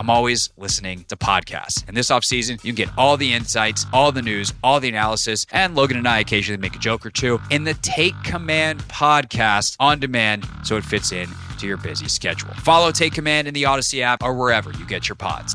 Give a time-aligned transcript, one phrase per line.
[0.00, 1.86] I'm always listening to podcasts.
[1.86, 4.88] And this off season, you can get all the insights, all the news, all the
[4.88, 8.80] analysis, and Logan and I occasionally make a joke or two in the Take Command
[8.84, 12.48] podcast on demand so it fits in to your busy schedule.
[12.54, 15.54] Follow Take Command in the Audacy app or wherever you get your pods.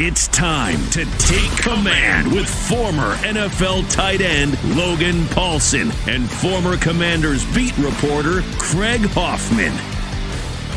[0.00, 7.44] It's time to take command with former NFL tight end Logan Paulson and former Commanders
[7.52, 9.72] beat reporter Craig Hoffman.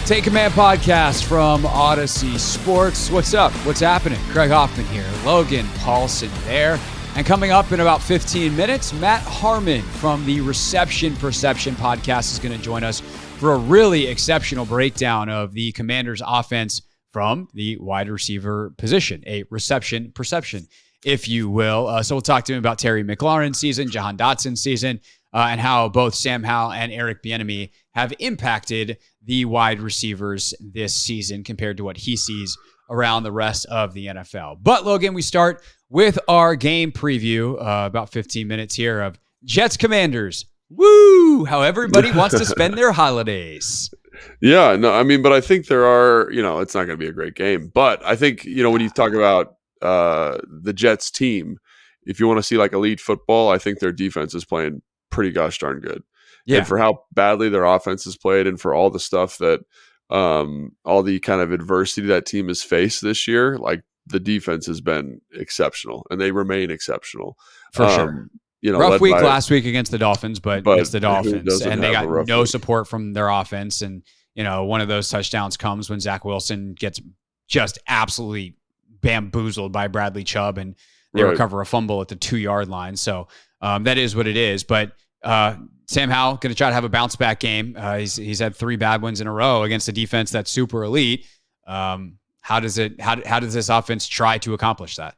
[0.08, 3.12] Take Command podcast from Audacy Sports.
[3.12, 3.52] What's up?
[3.64, 4.18] What's happening?
[4.32, 5.06] Craig Hoffman here.
[5.24, 6.80] Logan Paulson there.
[7.16, 12.40] And coming up in about 15 minutes, Matt Harmon from the Reception Perception podcast is
[12.40, 16.82] going to join us for a really exceptional breakdown of the Commanders offense
[17.12, 20.68] from the wide receiver position, a reception perception,
[21.04, 21.88] if you will.
[21.88, 25.00] Uh, so we'll talk to him about Terry McLaurin's season, Jahan Dotson's season,
[25.34, 30.96] uh, and how both Sam Howell and Eric Bieniemy have impacted the wide receivers this
[30.96, 32.58] season compared to what he sees
[32.90, 34.58] around the rest of the NFL.
[34.62, 39.78] But Logan, we start with our game preview, uh, about 15 minutes here of Jets
[39.78, 40.46] Commanders.
[40.70, 41.46] Woo!
[41.46, 43.94] How everybody wants to spend their holidays.
[44.42, 47.04] Yeah, no, I mean, but I think there are, you know, it's not going to
[47.04, 50.74] be a great game, but I think, you know, when you talk about uh, the
[50.74, 51.58] Jets team,
[52.04, 55.32] if you want to see like elite football, I think their defense is playing pretty
[55.32, 56.04] gosh darn good.
[56.46, 56.60] Yeah.
[56.60, 59.62] And for how badly their offense is played and for all the stuff that,
[60.10, 64.66] um, all the kind of adversity that team has faced this year, like the defense
[64.66, 67.38] has been exceptional and they remain exceptional.
[67.74, 68.28] For um, sure
[68.62, 71.62] you know, rough week by, last week against the Dolphins, but, but against the Dolphins,
[71.62, 72.48] and they got no week.
[72.48, 73.82] support from their offense.
[73.82, 74.04] And
[74.36, 77.02] you know, one of those touchdowns comes when Zach Wilson gets
[77.48, 78.56] just absolutely
[79.02, 80.76] bamboozled by Bradley Chubb, and
[81.14, 81.32] they right.
[81.32, 82.96] recover a fumble at the two yard line.
[82.96, 83.28] So
[83.62, 84.64] um, that is what it is.
[84.64, 84.92] But
[85.24, 85.56] uh,
[85.88, 87.76] Sam Howell going to try to have a bounce back game.
[87.78, 90.84] Uh, he's he's had three bad ones in a row against a defense that's super
[90.84, 91.26] elite.
[91.68, 93.02] Um, how does it?
[93.02, 95.16] How how does this offense try to accomplish that?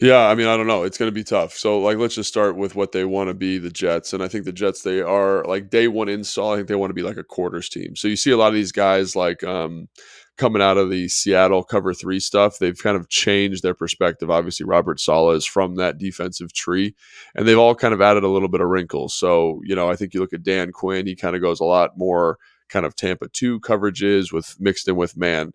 [0.00, 0.82] Yeah, I mean, I don't know.
[0.82, 1.52] It's going to be tough.
[1.54, 4.12] So, like, let's just start with what they want to be the Jets.
[4.12, 6.52] And I think the Jets, they are like day one install.
[6.52, 7.94] I think they want to be like a quarters team.
[7.94, 9.88] So, you see a lot of these guys like um,
[10.36, 12.58] coming out of the Seattle cover three stuff.
[12.58, 14.32] They've kind of changed their perspective.
[14.32, 16.96] Obviously, Robert Saleh is from that defensive tree,
[17.36, 19.14] and they've all kind of added a little bit of wrinkles.
[19.14, 21.64] So, you know, I think you look at Dan Quinn, he kind of goes a
[21.64, 22.38] lot more
[22.68, 25.52] kind of Tampa 2 coverages with mixed in with man.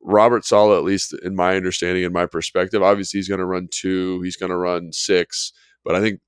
[0.00, 3.68] Robert Saleh, at least in my understanding and my perspective, obviously he's going to run
[3.70, 5.52] two, he's going to run six,
[5.84, 6.20] but I think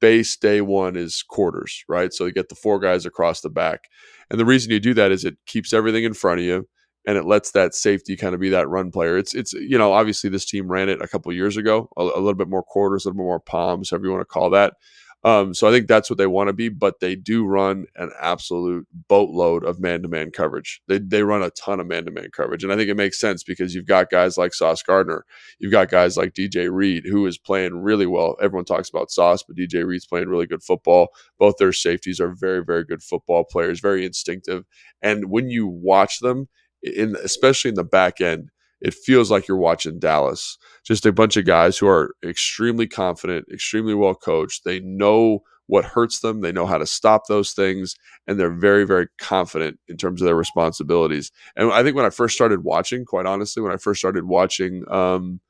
[0.00, 2.12] base day one is quarters, right?
[2.12, 3.84] So you get the four guys across the back.
[4.30, 6.66] And the reason you do that is it keeps everything in front of you
[7.06, 9.16] and it lets that safety kind of be that run player.
[9.16, 12.20] It's it's you know obviously this team ran it a couple years ago, a, a,
[12.20, 14.74] little bit more quarters, a little bit more palms, however you want to call that.
[15.22, 18.10] Um, so I think that's what they want to be, but they do run an
[18.18, 20.80] absolute boatload of man-to-man coverage.
[20.88, 23.74] They they run a ton of man-to-man coverage, and I think it makes sense because
[23.74, 25.26] you've got guys like Sauce Gardner,
[25.58, 28.36] you've got guys like DJ Reed who is playing really well.
[28.40, 31.08] Everyone talks about Sauce, but DJ Reed's playing really good football.
[31.38, 34.64] Both their safeties are very very good football players, very instinctive,
[35.02, 36.48] and when you watch them,
[36.82, 38.48] in especially in the back end,
[38.80, 40.58] it feels like you're watching Dallas.
[40.84, 44.64] Just a bunch of guys who are extremely confident, extremely well coached.
[44.64, 47.94] They know what hurts them, they know how to stop those things,
[48.26, 51.30] and they're very, very confident in terms of their responsibilities.
[51.54, 54.84] And I think when I first started watching, quite honestly, when I first started watching
[54.90, 55.40] um,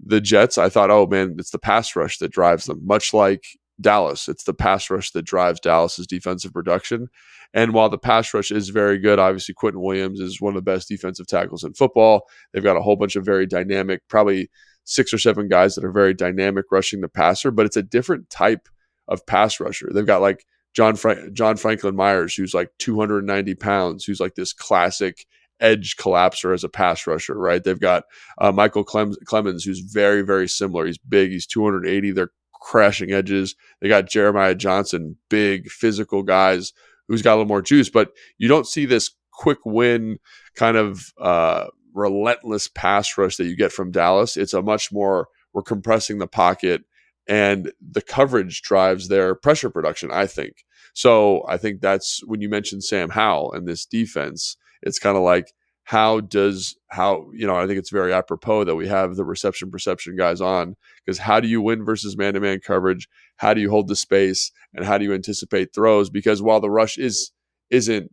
[0.00, 3.44] the Jets, I thought, oh man, it's the pass rush that drives them, much like
[3.80, 4.28] Dallas.
[4.28, 7.08] It's the pass rush that drives Dallas's defensive production.
[7.54, 10.70] And while the pass rush is very good, obviously Quinnen Williams is one of the
[10.70, 12.22] best defensive tackles in football.
[12.52, 14.50] They've got a whole bunch of very dynamic, probably
[14.84, 18.28] six or seven guys that are very dynamic rushing the passer, but it's a different
[18.30, 18.68] type
[19.06, 19.88] of pass rusher.
[19.92, 24.52] They've got like John Fra- John Franklin Myers, who's like 290 pounds, who's like this
[24.52, 25.26] classic
[25.60, 27.62] edge collapser as a pass rusher, right?
[27.62, 28.04] They've got
[28.38, 30.86] uh, Michael Clem- Clemons, who's very, very similar.
[30.86, 32.12] He's big, he's 280.
[32.12, 33.54] They're crashing edges.
[33.80, 36.72] They got Jeremiah Johnson, big physical guys
[37.08, 40.18] who's got a little more juice, but you don't see this quick win
[40.54, 44.36] kind of uh, relentless pass rush that you get from Dallas.
[44.36, 46.82] It's a much more we're compressing the pocket
[47.26, 50.64] and the coverage drives their pressure production, I think.
[50.94, 55.22] So I think that's when you mentioned Sam Howell and this defense, it's kind of
[55.22, 55.52] like
[55.88, 59.70] how does how you know I think it's very apropos that we have the reception
[59.70, 63.08] perception guys on because how do you win versus man to man coverage?
[63.38, 66.10] How do you hold the space and how do you anticipate throws?
[66.10, 67.32] Because while the rush is
[67.70, 68.10] isn't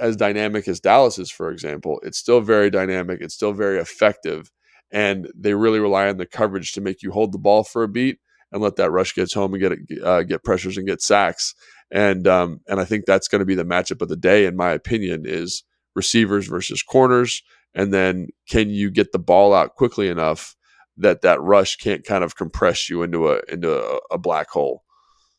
[0.00, 3.20] as dynamic as Dallas is, for example, it's still very dynamic.
[3.20, 4.50] It's still very effective,
[4.90, 7.88] and they really rely on the coverage to make you hold the ball for a
[7.88, 8.18] beat
[8.50, 11.54] and let that rush gets home and get uh, get pressures and get sacks.
[11.88, 14.56] And um, and I think that's going to be the matchup of the day, in
[14.56, 15.62] my opinion, is
[15.94, 17.42] receivers versus corners,
[17.74, 20.56] and then can you get the ball out quickly enough
[20.96, 24.84] that that rush can't kind of compress you into a into a, a black hole.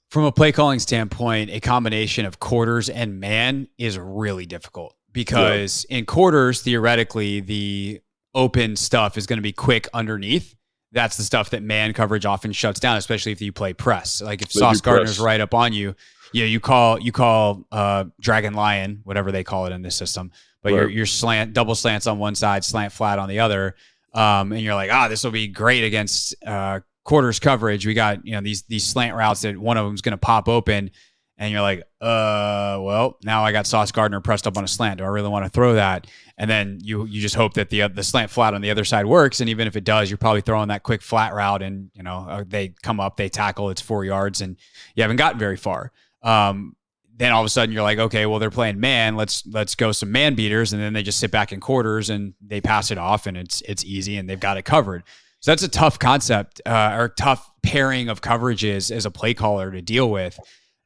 [0.10, 5.86] From a play calling standpoint, a combination of quarters and man is really difficult because
[5.90, 5.98] yeah.
[5.98, 8.02] in quarters, theoretically, the
[8.36, 10.56] open stuff is going to be quick underneath.
[10.94, 14.22] That's the stuff that man coverage often shuts down, especially if you play press.
[14.22, 15.96] Like if Sauce Gardner's right up on you,
[16.34, 20.32] yeah, you call you call uh, Dragon Lion, whatever they call it in this system,
[20.62, 20.80] but right.
[20.80, 23.76] you're you're slant double slants on one side, slant flat on the other,
[24.14, 27.86] um, and you're like, ah, this will be great against uh, quarters coverage.
[27.86, 30.50] We got you know these these slant routes that one of them's going to pop
[30.50, 30.92] open,
[31.38, 35.00] and you're like, uh, well, now I got Sauce Gardner pressed up on a slant.
[35.00, 36.08] Do I really want to throw that?
[36.38, 39.06] And then you you just hope that the the slant flat on the other side
[39.06, 42.04] works, and even if it does, you're probably throwing that quick flat route, and you
[42.04, 44.58] know uh, they come up, they tackle, it's four yards, and
[44.96, 45.92] you haven't gotten very far.
[46.22, 46.76] Um,
[47.16, 49.16] then all of a sudden you're like, okay, well they're playing man.
[49.16, 52.34] Let's let's go some man beaters, and then they just sit back in quarters and
[52.42, 55.04] they pass it off, and it's it's easy, and they've got it covered.
[55.40, 59.72] So that's a tough concept uh, or tough pairing of coverages as a play caller
[59.72, 60.40] to deal with.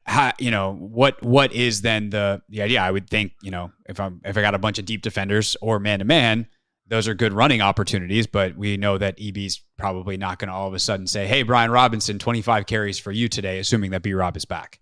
[0.08, 2.80] How, you know what what is then the the idea?
[2.80, 5.56] I would think you know if I'm if I got a bunch of deep defenders
[5.60, 6.46] or man to man,
[6.86, 8.26] those are good running opportunities.
[8.26, 11.42] But we know that EB's probably not going to all of a sudden say, "Hey,
[11.42, 14.80] Brian Robinson, 25 carries for you today," assuming that B Rob is back.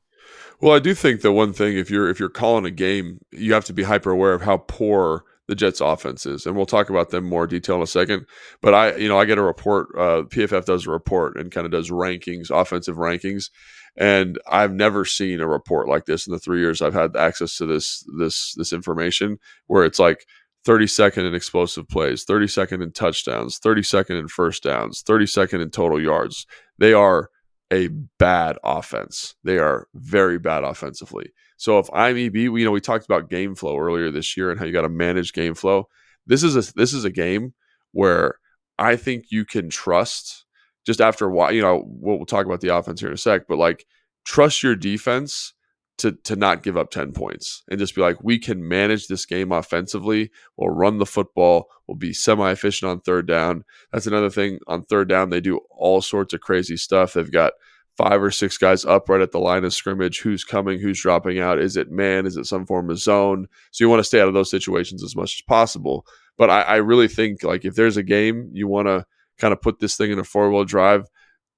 [0.60, 3.52] Well, I do think the one thing if you're if you're calling a game, you
[3.52, 6.90] have to be hyper aware of how poor the Jets' offense is, and we'll talk
[6.90, 8.26] about them more detail in a second.
[8.60, 9.88] But I, you know, I get a report.
[9.96, 13.50] Uh, PFF does a report and kind of does rankings, offensive rankings,
[13.96, 17.56] and I've never seen a report like this in the three years I've had access
[17.58, 20.26] to this this this information, where it's like
[20.64, 25.26] 30 second in explosive plays, 30 second in touchdowns, 30 second in first downs, 30
[25.26, 26.46] second in total yards.
[26.78, 27.30] They are
[27.72, 27.88] a
[28.18, 29.34] bad offense.
[29.44, 31.32] They are very bad offensively.
[31.56, 34.58] So if I'm EB, you know, we talked about game flow earlier this year and
[34.58, 35.88] how you got to manage game flow.
[36.26, 37.54] This is a this is a game
[37.92, 38.36] where
[38.78, 40.45] I think you can trust
[40.86, 43.18] just after a while, you know, we'll, we'll talk about the offense here in a
[43.18, 43.84] sec, but like
[44.24, 45.52] trust your defense
[45.98, 49.26] to to not give up 10 points and just be like we can manage this
[49.26, 50.30] game offensively.
[50.56, 51.68] We'll run the football.
[51.86, 53.64] We'll be semi efficient on third down.
[53.92, 57.14] That's another thing on third down they do all sorts of crazy stuff.
[57.14, 57.54] They've got
[57.96, 60.20] five or six guys up right at the line of scrimmage.
[60.20, 60.78] Who's coming?
[60.78, 61.58] Who's dropping out?
[61.58, 62.26] Is it man?
[62.26, 63.48] Is it some form of zone?
[63.70, 66.06] So you want to stay out of those situations as much as possible.
[66.36, 69.06] But i, I really think like if there's a game you want to
[69.38, 71.06] kind of put this thing in a four-wheel drive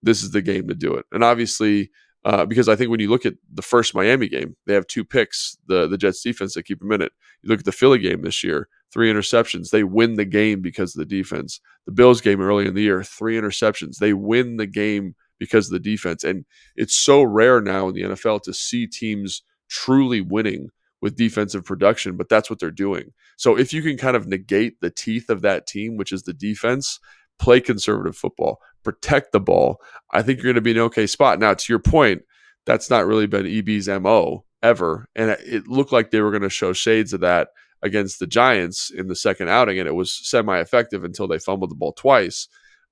[0.03, 1.91] this is the game to do it and obviously
[2.25, 5.05] uh, because I think when you look at the first Miami game, they have two
[5.05, 7.13] picks, the the Jets defense that keep them in it.
[7.43, 9.71] You look at the Philly game this year, three interceptions.
[9.71, 11.61] They win the game because of the defense.
[11.87, 13.99] The Bills game early in the year, three interceptions.
[13.99, 16.25] They win the game because of the defense.
[16.25, 16.45] And
[16.77, 20.71] it's so rare now in the NFL to see teams truly winning
[21.01, 23.13] with defensive production, but that's what they're doing.
[23.37, 26.33] So if you can kind of negate the teeth of that team, which is the
[26.33, 26.99] defense,
[27.39, 29.81] play conservative football, protect the ball,
[30.13, 31.39] I think you're going to be in an okay spot.
[31.39, 32.23] Now, to your point,
[32.67, 35.09] that's not really been EB's MO ever.
[35.15, 37.49] And it looked like they were going to show shades of that
[37.83, 41.71] against the Giants in the second outing, and it was semi effective until they fumbled
[41.71, 42.49] the ball twice.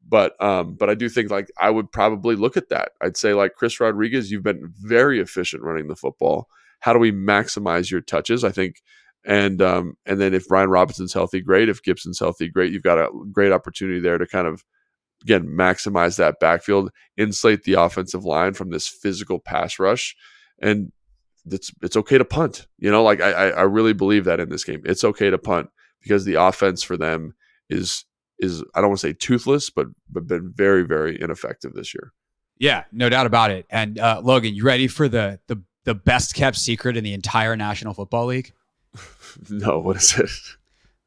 [0.08, 2.92] But um, but I do think like I would probably look at that.
[3.02, 6.48] I'd say like Chris Rodriguez, you've been very efficient running the football.
[6.80, 8.44] How do we maximize your touches?
[8.44, 8.82] I think
[9.26, 11.68] and um, and then if Brian Robinson's healthy, great.
[11.68, 12.72] If Gibson's healthy, great.
[12.72, 14.64] You've got a great opportunity there to kind of
[15.22, 20.14] again maximize that backfield, insulate the offensive line from this physical pass rush,
[20.60, 20.92] and
[21.50, 22.68] it's it's okay to punt.
[22.78, 25.70] You know, like I I really believe that in this game, it's okay to punt
[26.00, 27.34] because the offense for them
[27.68, 28.04] is
[28.38, 32.12] is I don't want to say toothless, but but been very very ineffective this year.
[32.58, 33.66] Yeah, no doubt about it.
[33.70, 37.56] And uh, Logan, you ready for the the the best kept secret in the entire
[37.56, 38.52] National Football League?
[39.50, 40.30] no, what is it?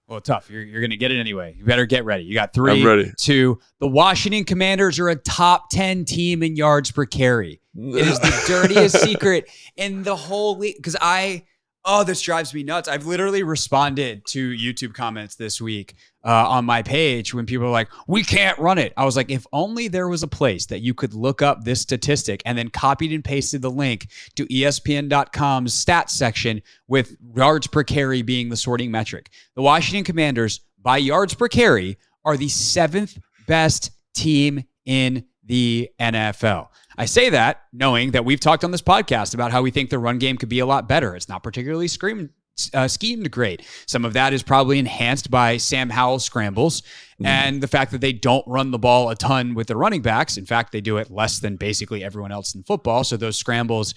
[0.07, 0.49] Well, tough.
[0.49, 1.55] You're, you're going to get it anyway.
[1.55, 2.23] You better get ready.
[2.23, 3.11] You got three, I'm ready.
[3.17, 3.59] two.
[3.79, 7.61] The Washington Commanders are a top 10 team in yards per carry.
[7.77, 10.77] It is the dirtiest secret in the whole league.
[10.77, 11.45] Because I,
[11.85, 12.89] Oh, this drives me nuts.
[12.89, 15.95] I've literally responded to YouTube comments this week
[16.25, 18.91] uh, on my page when people are like, we can't run it.
[18.97, 21.79] I was like, if only there was a place that you could look up this
[21.79, 27.83] statistic and then copied and pasted the link to ESPN.com's stats section with yards per
[27.83, 29.29] carry being the sorting metric.
[29.55, 33.17] The Washington Commanders, by yards per carry, are the seventh
[33.47, 36.67] best team in the NFL.
[36.99, 39.97] I say that knowing that we've talked on this podcast about how we think the
[39.97, 41.15] run game could be a lot better.
[41.15, 42.31] It's not particularly screamed,
[42.73, 43.65] uh, schemed great.
[43.87, 47.25] Some of that is probably enhanced by Sam Howell scrambles mm-hmm.
[47.25, 50.35] and the fact that they don't run the ball a ton with the running backs.
[50.35, 53.05] In fact, they do it less than basically everyone else in football.
[53.05, 53.95] So those scrambles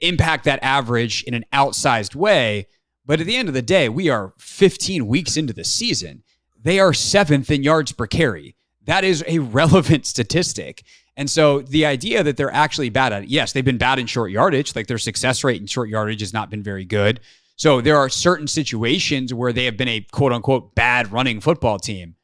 [0.00, 2.66] impact that average in an outsized way.
[3.06, 6.24] But at the end of the day, we are 15 weeks into the season.
[6.60, 8.56] They are seventh in yards per carry.
[8.86, 10.82] That is a relevant statistic.
[11.16, 14.06] And so the idea that they're actually bad at it, yes, they've been bad in
[14.06, 14.74] short yardage.
[14.74, 17.20] Like their success rate in short yardage has not been very good.
[17.56, 21.78] So there are certain situations where they have been a quote unquote bad running football
[21.78, 22.16] team.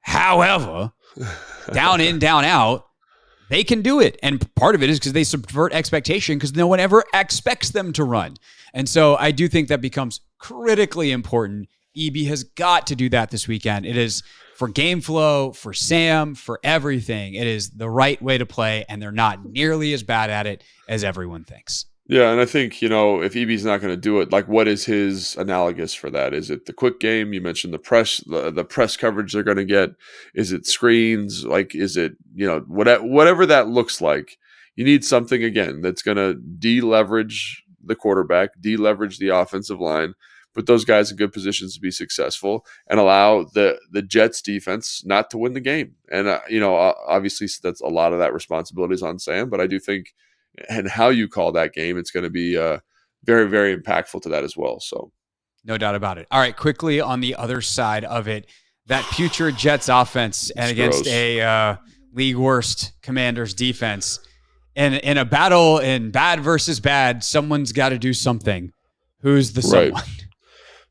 [0.00, 0.92] However,
[1.72, 2.86] down in, down out,
[3.48, 4.18] they can do it.
[4.22, 7.92] And part of it is because they subvert expectation because no one ever expects them
[7.94, 8.36] to run.
[8.74, 11.68] And so I do think that becomes critically important.
[11.98, 13.86] EB has got to do that this weekend.
[13.86, 14.22] It is
[14.56, 17.34] for game flow, for Sam, for everything.
[17.34, 20.64] It is the right way to play, and they're not nearly as bad at it
[20.88, 21.86] as everyone thinks.
[22.08, 24.68] Yeah, and I think you know if EB's not going to do it, like what
[24.68, 26.32] is his analogous for that?
[26.32, 27.32] Is it the quick game?
[27.32, 29.90] You mentioned the press, the, the press coverage they're going to get.
[30.34, 31.44] Is it screens?
[31.44, 34.38] Like, is it you know whatever whatever that looks like?
[34.76, 40.14] You need something again that's going to deleverage the quarterback, deleverage the offensive line,
[40.56, 45.04] put those guys in good positions to be successful and allow the the Jets defense
[45.04, 45.94] not to win the game.
[46.10, 49.60] And uh, you know, obviously that's a lot of that responsibility is on Sam, but
[49.60, 50.14] I do think
[50.70, 52.78] and how you call that game, it's going to be uh,
[53.24, 54.80] very very impactful to that as well.
[54.80, 55.12] So,
[55.64, 56.26] no doubt about it.
[56.30, 58.46] All right, quickly on the other side of it,
[58.86, 61.14] that future Jets offense and against gross.
[61.14, 61.76] a uh,
[62.12, 64.20] league worst Commanders defense.
[64.74, 68.72] And in a battle in bad versus bad, someone's got to do something.
[69.20, 69.86] Who's the right.
[69.86, 70.02] someone?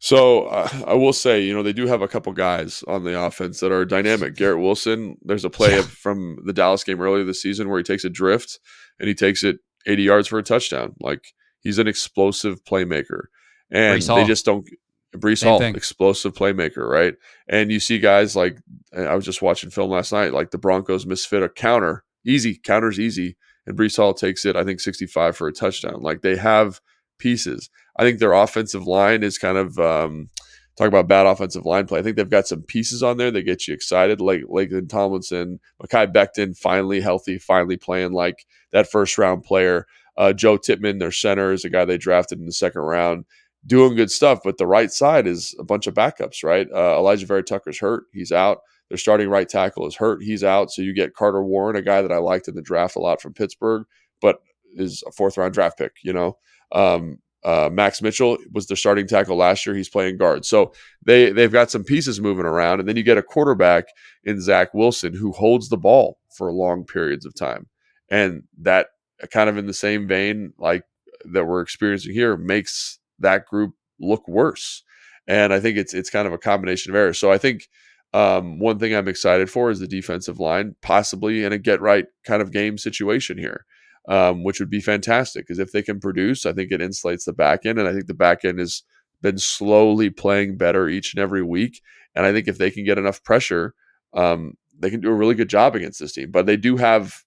[0.06, 3.20] So uh, I will say, you know, they do have a couple guys on the
[3.20, 4.36] offense that are dynamic.
[4.36, 5.82] Garrett Wilson, there's a play yeah.
[5.82, 8.60] from the Dallas game earlier this season where he takes a drift
[9.00, 9.58] and he takes it
[9.88, 10.94] 80 yards for a touchdown.
[11.00, 13.24] Like he's an explosive playmaker,
[13.72, 14.70] and they just don't.
[15.16, 15.76] Breece Same Hall, thing.
[15.76, 17.16] explosive playmaker, right?
[17.50, 18.60] And you see guys like
[18.96, 23.00] I was just watching film last night, like the Broncos misfit a counter, easy counters
[23.00, 26.04] easy, and Breece Hall takes it, I think, 65 for a touchdown.
[26.04, 26.80] Like they have
[27.18, 27.70] pieces.
[27.98, 30.30] I think their offensive line is kind of um,
[30.78, 32.00] talk about bad offensive line play.
[32.00, 35.60] I think they've got some pieces on there that get you excited, like Laken Tomlinson,
[35.82, 39.88] Mekhi Becton, finally healthy, finally playing like that first round player.
[40.18, 43.26] Uh, Joe Tippmann, their center, is a guy they drafted in the second round,
[43.66, 44.40] doing good stuff.
[44.44, 46.68] But the right side is a bunch of backups, right?
[46.72, 48.60] Uh, Alijah Vera Tucker's hurt; he's out.
[48.90, 50.72] Their starting right tackle is hurt; he's out.
[50.72, 53.22] So you get Carter Warren, a guy that I liked in the draft a lot
[53.22, 53.86] from Pittsburgh,
[54.22, 54.40] but
[54.78, 55.94] is a fourth round draft pick.
[56.04, 56.38] You know,
[56.76, 59.76] um, uh, Max Mitchell was their starting tackle last year.
[59.76, 60.46] He's playing guard.
[60.46, 63.86] So they they've got some pieces moving around, and then you get a quarterback
[64.24, 67.68] in Zach Wilson who holds the ball for long periods of time,
[68.10, 68.88] and that
[69.32, 70.84] kind of in the same vein like
[71.32, 74.84] that we're experiencing here makes that group look worse.
[75.28, 77.20] And I think it's it's kind of a combination of errors.
[77.20, 77.70] So I think
[78.12, 82.08] um, one thing I'm excited for is the defensive line, possibly in a get right
[82.26, 83.66] kind of game situation here
[84.08, 85.46] um, which would be fantastic.
[85.46, 88.08] Because if they can produce, I think it insulates the back end, and I think
[88.08, 88.84] the back end has
[89.22, 91.82] been slowly playing better each and every week.
[92.16, 93.74] And I think if they can get enough pressure,
[94.14, 96.32] um, they can do a really good job against this team.
[96.32, 97.24] But they do have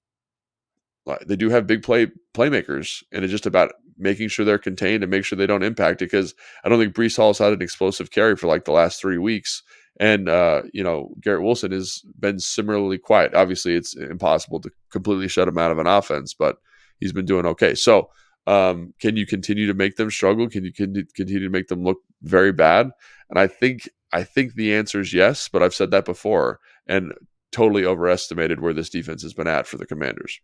[1.27, 5.11] they do have big play playmakers, and it's just about making sure they're contained and
[5.11, 6.07] make sure they don't impact it.
[6.07, 9.19] Because I don't think Breece Hall's had an explosive carry for like the last three
[9.19, 9.63] weeks,
[9.99, 13.35] and uh, you know Garrett Wilson has been similarly quiet.
[13.35, 16.59] Obviously, it's impossible to completely shut him out of an offense, but
[16.99, 17.75] he's been doing okay.
[17.75, 18.11] So,
[18.47, 20.49] um, can you continue to make them struggle?
[20.49, 22.91] Can you continue to make them look very bad?
[23.31, 27.13] And I think I think the answer is yes, but I've said that before and
[27.53, 30.41] totally overestimated where this defense has been at for the Commanders.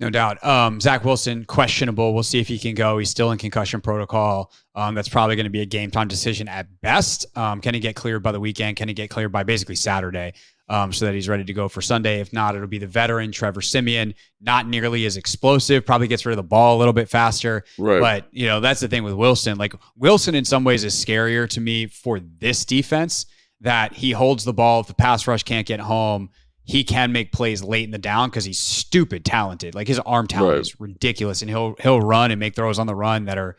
[0.00, 0.44] No doubt.
[0.44, 2.14] Um, Zach Wilson, questionable.
[2.14, 2.98] We'll see if he can go.
[2.98, 4.52] He's still in concussion protocol.
[4.74, 7.26] Um, that's probably going to be a game time decision at best.
[7.36, 8.76] Um, can he get cleared by the weekend?
[8.76, 10.34] Can he get cleared by basically Saturday?
[10.66, 12.20] Um, so that he's ready to go for Sunday.
[12.20, 16.32] If not, it'll be the veteran Trevor Siemian, not nearly as explosive, probably gets rid
[16.32, 17.64] of the ball a little bit faster.
[17.76, 18.00] Right.
[18.00, 19.58] But, you know, that's the thing with Wilson.
[19.58, 23.26] Like, Wilson, in some ways, is scarier to me for this defense
[23.60, 24.80] that he holds the ball.
[24.80, 26.30] If the pass rush can't get home,
[26.62, 29.74] he can make plays late in the down because he's stupid talented.
[29.74, 30.60] Like, his arm talent right.
[30.62, 33.56] is ridiculous, and he'll he'll run and make throws on the run that are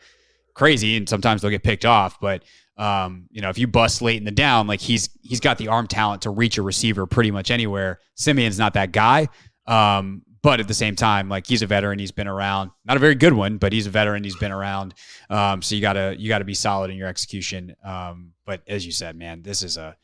[0.54, 2.18] crazy, and sometimes they'll get picked off.
[2.18, 2.42] But
[2.76, 5.68] um, you know, if you bust late in the down, like he's he's got the
[5.68, 8.00] arm talent to reach a receiver pretty much anywhere.
[8.14, 9.28] Siemian's not that guy.
[9.66, 12.70] Um, but at the same time, like he's a veteran, he's been around.
[12.84, 14.94] Not a very good one, but he's a veteran, he's been around.
[15.28, 17.74] Um, so you gotta you gotta be solid in your execution.
[17.82, 19.96] Um, but as you said, man, this is a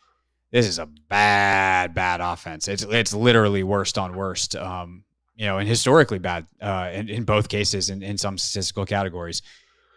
[0.51, 2.67] this is a bad, bad offense.
[2.67, 4.57] It's it's literally worst on worst.
[4.57, 5.05] Um,
[5.37, 9.43] you know, and historically bad uh, in, in both cases in, in some statistical categories.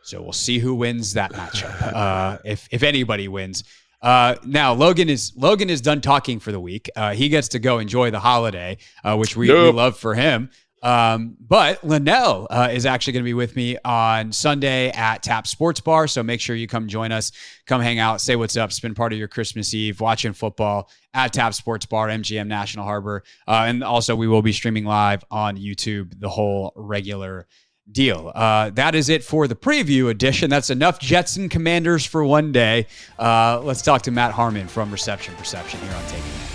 [0.05, 1.93] So we'll see who wins that matchup.
[1.93, 3.63] Uh, if if anybody wins.
[4.01, 6.89] Uh, now Logan is Logan is done talking for the week.
[6.95, 10.51] Uh, he gets to go enjoy the holiday, uh, which we, we, love for him.
[10.83, 15.47] Um, but Linnell uh, is actually going to be with me on Sunday at Tap
[15.47, 16.07] Sports Bar.
[16.07, 17.31] So make sure you come join us,
[17.65, 21.33] come hang out, say what's up, spend part of your Christmas Eve watching football at
[21.33, 23.23] Tap Sports Bar, MGM National Harbor.
[23.47, 27.47] Uh, and also, we will be streaming live on YouTube the whole regular
[27.91, 28.31] deal.
[28.33, 30.49] Uh, that is it for the preview edition.
[30.49, 32.87] That's enough Jets and Commanders for one day.
[33.17, 36.54] Uh, let's talk to Matt Harmon from Reception Perception here on Taking It.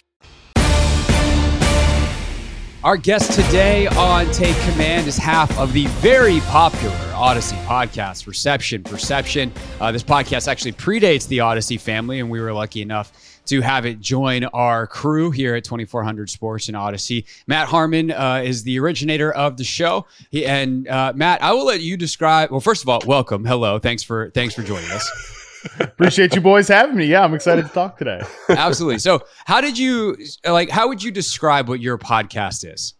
[2.83, 8.81] Our guest today on Take Command is half of the very popular Audacy podcast, Reception
[8.81, 9.53] Perception.
[9.79, 13.85] Uh, this podcast actually predates the Audacy family, and we were lucky enough to have
[13.85, 17.27] it join our crew here at 2400 Sports and Odyssey.
[17.45, 21.65] Matt Harmon uh, is the originator of the show, he, and uh, Matt, I will
[21.67, 22.49] let you describe.
[22.49, 25.37] Well, first of all, welcome, hello, thanks for thanks for joining us.
[25.79, 27.05] Appreciate you boys having me.
[27.05, 28.21] Yeah, I'm excited to talk today.
[28.49, 28.99] Absolutely.
[28.99, 30.69] So, how did you like?
[30.69, 32.95] How would you describe what your podcast is?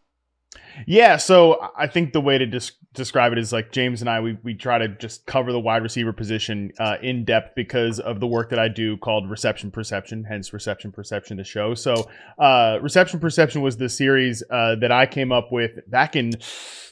[0.87, 4.21] Yeah, so I think the way to des- describe it is like James and I,
[4.21, 8.19] we, we try to just cover the wide receiver position uh, in depth because of
[8.19, 11.73] the work that I do called Reception Perception, hence Reception Perception, the show.
[11.73, 16.31] So, uh, Reception Perception was the series uh, that I came up with back in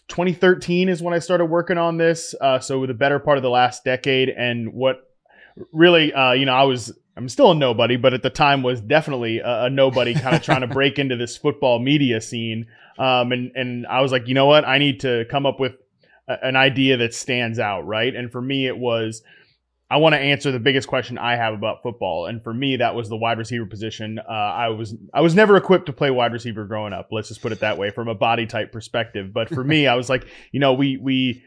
[0.10, 2.36] 2013 is when I started working on this.
[2.40, 4.30] Uh, so, the better part of the last decade.
[4.30, 5.09] And what
[5.72, 8.80] really, uh, you know, I was I'm still a nobody, but at the time was
[8.80, 12.68] definitely a, a nobody, kind of trying to break into this football media scene.
[12.98, 15.74] Um, and and I was like, you know what, I need to come up with
[16.30, 18.16] a, an idea that stands out, right?
[18.16, 19.22] And for me, it was.
[19.92, 22.94] I want to answer the biggest question I have about football, and for me, that
[22.94, 24.20] was the wide receiver position.
[24.20, 27.08] Uh, I was I was never equipped to play wide receiver growing up.
[27.12, 29.34] Let's just put it that way, from a body type perspective.
[29.34, 31.44] But for me, I was like, you know, we we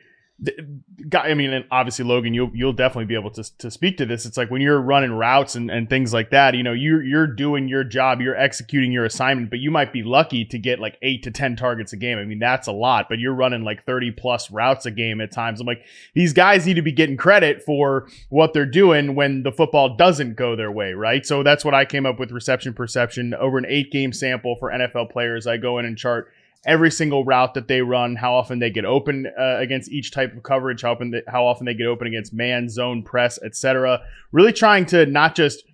[1.15, 4.27] I mean, obviously, Logan, you'll you'll definitely be able to, to speak to this.
[4.27, 7.27] It's like when you're running routes and, and things like that, you know, you're you're
[7.29, 10.99] doing your job, you're executing your assignment, but you might be lucky to get like
[11.03, 12.19] eight to ten targets a game.
[12.19, 15.31] I mean, that's a lot, but you're running like 30 plus routes a game at
[15.31, 15.61] times.
[15.61, 19.53] I'm like, these guys need to be getting credit for what they're doing when the
[19.53, 21.25] football doesn't go their way, right?
[21.25, 24.71] So that's what I came up with reception perception over an eight game sample for
[24.71, 25.47] NFL players.
[25.47, 26.33] I go in and chart
[26.65, 30.37] every single route that they run, how often they get open uh, against each type
[30.37, 34.01] of coverage, how often, they, how often they get open against man, zone, press, etc.
[34.31, 35.65] Really trying to not just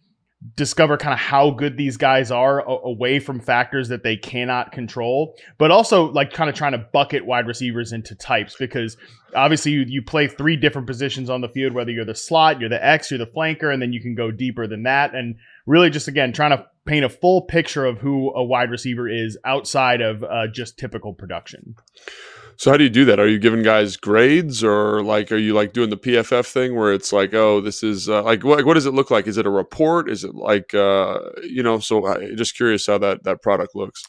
[0.54, 4.70] discover kind of how good these guys are a- away from factors that they cannot
[4.70, 8.96] control, but also like kind of trying to bucket wide receivers into types because
[9.34, 12.68] obviously you, you play three different positions on the field, whether you're the slot, you're
[12.68, 15.14] the X, you're the flanker, and then you can go deeper than that.
[15.14, 19.08] And really just again trying to paint a full picture of who a wide receiver
[19.08, 21.76] is outside of uh, just typical production.
[22.56, 23.20] So how do you do that?
[23.20, 26.92] Are you giving guys grades, or like are you like doing the PFF thing where
[26.92, 29.28] it's like, oh, this is uh, like what what does it look like?
[29.28, 30.10] Is it a report?
[30.10, 31.78] Is it like uh, you know?
[31.78, 34.02] So I just curious how that that product looks.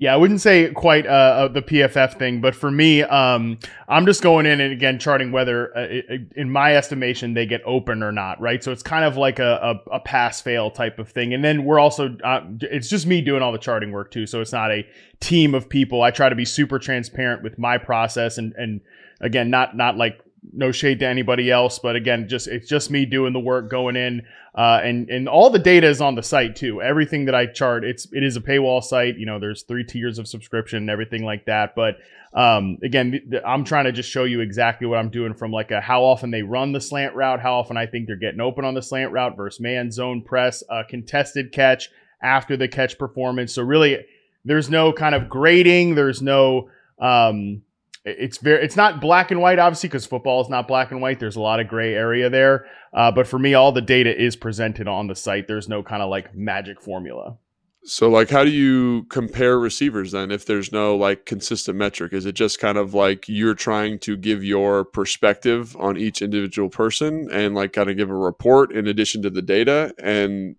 [0.00, 4.06] Yeah, I wouldn't say quite uh, uh the PFF thing, but for me, um, I'm
[4.06, 8.10] just going in and again charting whether, uh, in my estimation, they get open or
[8.10, 8.64] not, right?
[8.64, 11.34] So it's kind of like a, a, a pass fail type of thing.
[11.34, 14.26] And then we're also, uh, it's just me doing all the charting work too.
[14.26, 14.86] So it's not a
[15.20, 16.00] team of people.
[16.00, 18.80] I try to be super transparent with my process and, and
[19.20, 20.18] again, not, not like
[20.52, 23.96] no shade to anybody else, but again, just it's just me doing the work going
[23.96, 24.22] in,
[24.54, 26.80] uh, and and all the data is on the site too.
[26.80, 29.16] Everything that I chart, it's it is a paywall site.
[29.16, 31.74] You know, there's three tiers of subscription and everything like that.
[31.74, 31.98] But
[32.32, 35.52] um, again, th- th- I'm trying to just show you exactly what I'm doing from
[35.52, 38.40] like a how often they run the slant route, how often I think they're getting
[38.40, 41.90] open on the slant route versus man zone press, uh, contested catch
[42.22, 43.52] after the catch performance.
[43.52, 43.98] So really,
[44.44, 45.96] there's no kind of grading.
[45.96, 47.62] There's no um,
[48.04, 51.20] it's very it's not black and white obviously because football is not black and white.
[51.20, 52.66] There's a lot of gray area there.
[52.94, 55.48] Uh, but for me all the data is presented on the site.
[55.48, 57.36] There's no kind of like magic formula.
[57.84, 62.12] So like how do you compare receivers then if there's no like consistent metric?
[62.12, 66.70] Is it just kind of like you're trying to give your perspective on each individual
[66.70, 70.56] person and like kind of give a report in addition to the data and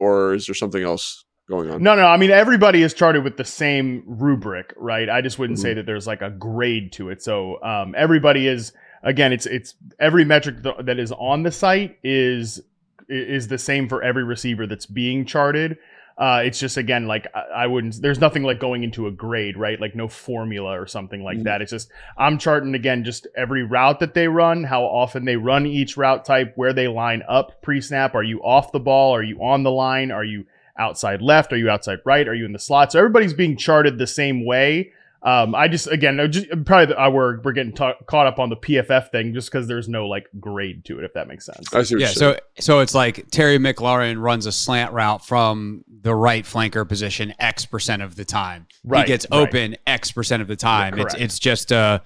[0.00, 1.82] or is there something else going on.
[1.82, 2.06] No, no.
[2.06, 5.10] I mean, everybody is charted with the same rubric, right?
[5.10, 5.62] I just wouldn't mm-hmm.
[5.62, 7.22] say that there's like a grade to it.
[7.22, 11.98] So um, everybody is again, it's it's every metric th- that is on the site
[12.02, 12.62] is
[13.08, 15.76] is the same for every receiver that's being charted.
[16.16, 18.00] Uh, it's just again like I, I, wouldn't.
[18.02, 19.80] There's nothing like going into a grade, right?
[19.80, 21.44] Like no formula or something like mm-hmm.
[21.44, 21.62] that.
[21.62, 25.66] It's just I'm charting again just every route that they run, how often they run
[25.66, 28.14] each route type, where they line up pre-snap.
[28.14, 29.14] Are you off the ball?
[29.14, 30.10] Are you on the line?
[30.10, 30.44] Are you
[30.80, 31.52] outside left?
[31.52, 32.26] Are you outside right?
[32.26, 32.92] Are you in the slot?
[32.92, 34.92] So everybody's being charted the same way.
[35.22, 38.48] Um, I just again, just, probably the, uh, we're we're getting ta- caught up on
[38.48, 41.74] the PFF thing just because there's no like grade to it, if that makes sense.
[41.74, 46.14] I see yeah, so so it's like Terry McLaurin runs a slant route from the
[46.14, 48.66] right flanker position X percent of the time.
[48.82, 49.80] Right, he gets open right.
[49.86, 50.96] X percent of the time.
[50.96, 52.00] Yeah, it's it's just uh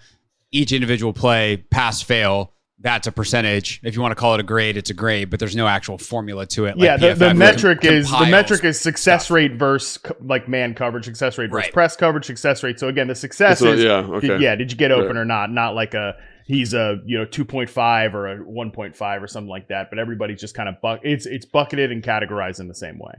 [0.51, 2.53] each individual play pass fail
[2.85, 3.81] that's a percentage.
[3.83, 5.97] If you want to call it a grade, it's a grade, but there's no actual
[5.97, 6.77] formula to it.
[6.77, 9.35] Like yeah, the, the metric com- is the metric is success stuff.
[9.35, 11.73] rate versus like man coverage, success rate versus right.
[11.73, 12.79] press coverage, success rate.
[12.79, 14.29] So again, the success is yeah, okay.
[14.29, 15.23] did, yeah, did you get open right.
[15.23, 15.51] or not?
[15.51, 19.89] Not like a he's a you know 2.5 or a 1.5 or something like that.
[19.89, 21.01] But everybody's just kind of buck.
[21.05, 23.15] It's it's bucketed and categorized in the same way.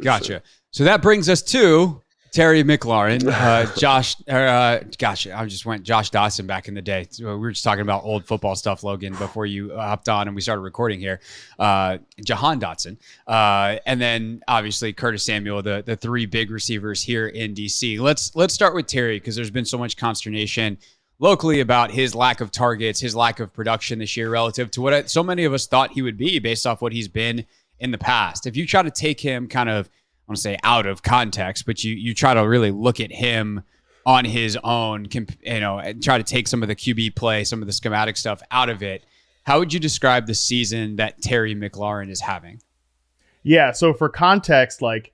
[0.00, 0.42] Gotcha.
[0.70, 2.00] So that brings us to
[2.32, 7.06] Terry McLaurin, uh, Josh, uh, gosh, I just went Josh Doctson back in the day.
[7.18, 10.40] We were just talking about old football stuff, Logan, before you hopped on and we
[10.40, 11.20] started recording here.
[11.58, 17.28] Uh, Jahan Dotson, uh, and then obviously Curtis Samuel, the the three big receivers here
[17.28, 18.00] in DC.
[18.00, 20.78] Let's let's start with Terry because there's been so much consternation
[21.18, 25.10] locally about his lack of targets, his lack of production this year relative to what
[25.10, 27.44] so many of us thought he would be based off what he's been
[27.78, 28.46] in the past.
[28.46, 29.90] If you try to take him kind of
[30.26, 33.62] want to say out of context, but you you try to really look at him
[34.04, 37.62] on his own, you know, and try to take some of the QB play, some
[37.62, 39.04] of the schematic stuff out of it.
[39.44, 42.60] How would you describe the season that Terry McLaurin is having?
[43.42, 45.12] Yeah, so for context, like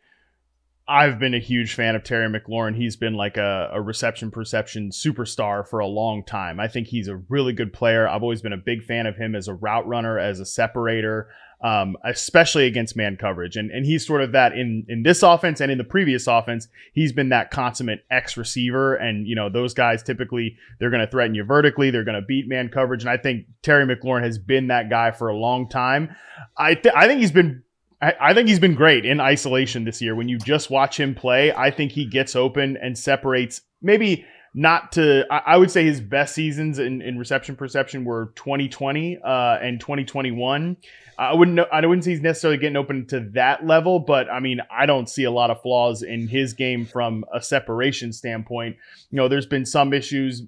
[0.86, 2.74] I've been a huge fan of Terry McLaurin.
[2.74, 6.58] He's been like a, a, reception perception superstar for a long time.
[6.58, 8.08] I think he's a really good player.
[8.08, 11.28] I've always been a big fan of him as a route runner, as a separator
[11.60, 13.56] um, especially against man coverage.
[13.56, 16.68] And and he's sort of that in in this offense and in the previous offense.
[16.92, 18.94] He's been that consummate X receiver.
[18.94, 21.90] And you know those guys typically they're going to threaten you vertically.
[21.90, 23.02] They're going to beat man coverage.
[23.02, 26.14] And I think Terry McLaurin has been that guy for a long time.
[26.56, 27.62] I th- I think he's been.
[28.00, 30.14] I, think he's been great in isolation this year.
[30.14, 34.92] When you just watch him play, I think he gets open and separates maybe not
[34.92, 39.80] to I, would say his best seasons in, in reception perception were 2020 uh, and
[39.80, 40.76] 2021
[41.18, 44.38] I wouldn't know, I wouldn't say he's necessarily getting open to that level, but I
[44.38, 48.76] mean, I don't see a lot of flaws in his game from a separation standpoint.
[49.10, 50.44] You know, there's been some issues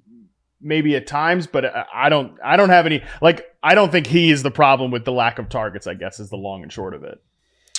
[0.61, 4.07] maybe at times, but uh, I don't I don't have any like I don't think
[4.07, 6.73] he is the problem with the lack of targets, I guess is the long and
[6.73, 7.21] short of it.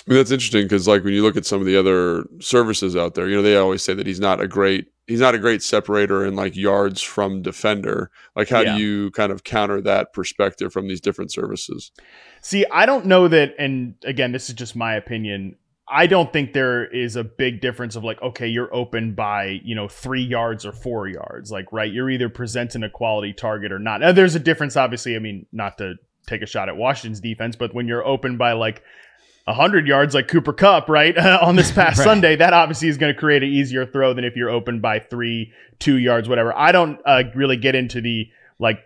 [0.06, 2.96] I mean, that's interesting because like when you look at some of the other services
[2.98, 5.40] out there, you know, they always say that he's not a great he's not a
[5.40, 8.10] great separator in like yards from defender.
[8.34, 8.78] Like how yeah.
[8.78, 11.92] do you kind of counter that perspective from these different services?
[12.42, 15.58] See, I don't know that, and again, this is just my opinion.
[15.88, 19.76] I don't think there is a big difference of like, okay, you're open by, you
[19.76, 21.52] know, three yards or four yards.
[21.52, 24.00] Like, right, you're either presenting a quality target or not.
[24.00, 25.18] Now, there's a difference, obviously.
[25.18, 25.96] I mean, not to
[26.26, 28.82] take a shot at Washington's defense, but when you're open by like
[29.46, 31.18] 100 yards like Cooper Kupp, right?
[31.42, 32.06] on this past Right.
[32.06, 35.00] Sunday, that obviously is going to create an easier throw than if you're open by
[35.00, 36.56] three, two yards, whatever.
[36.58, 38.80] I don't uh, really get into the like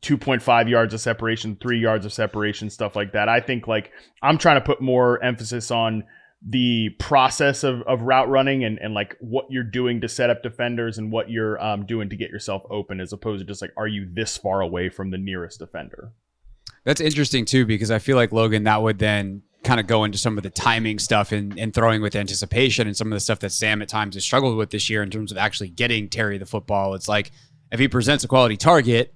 [0.00, 3.28] 2.5 yards of separation, three yards of separation, stuff like that.
[3.28, 3.90] I think like
[4.22, 6.04] I'm trying to put more emphasis on
[6.46, 10.42] the process of, of route running and, and like what you're doing to set up
[10.42, 13.72] defenders and what you're um, doing to get yourself open as opposed to just like,
[13.76, 16.12] are you this far away from the nearest defender?
[16.84, 20.18] That's interesting too, because I feel like Logan, that would then kind of go into
[20.18, 23.40] some of the timing stuff and, and throwing with anticipation and some of the stuff
[23.40, 26.38] that Sam at times has struggled with this year in terms of actually getting Terry
[26.38, 26.94] the football.
[26.94, 27.32] It's like
[27.72, 29.14] if he presents a quality target,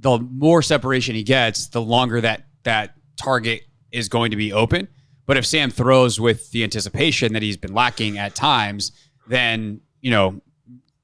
[0.00, 4.88] the more separation he gets, the longer that that target is going to be open.
[5.26, 8.92] But if Sam throws with the anticipation that he's been lacking at times,
[9.26, 10.40] then you know,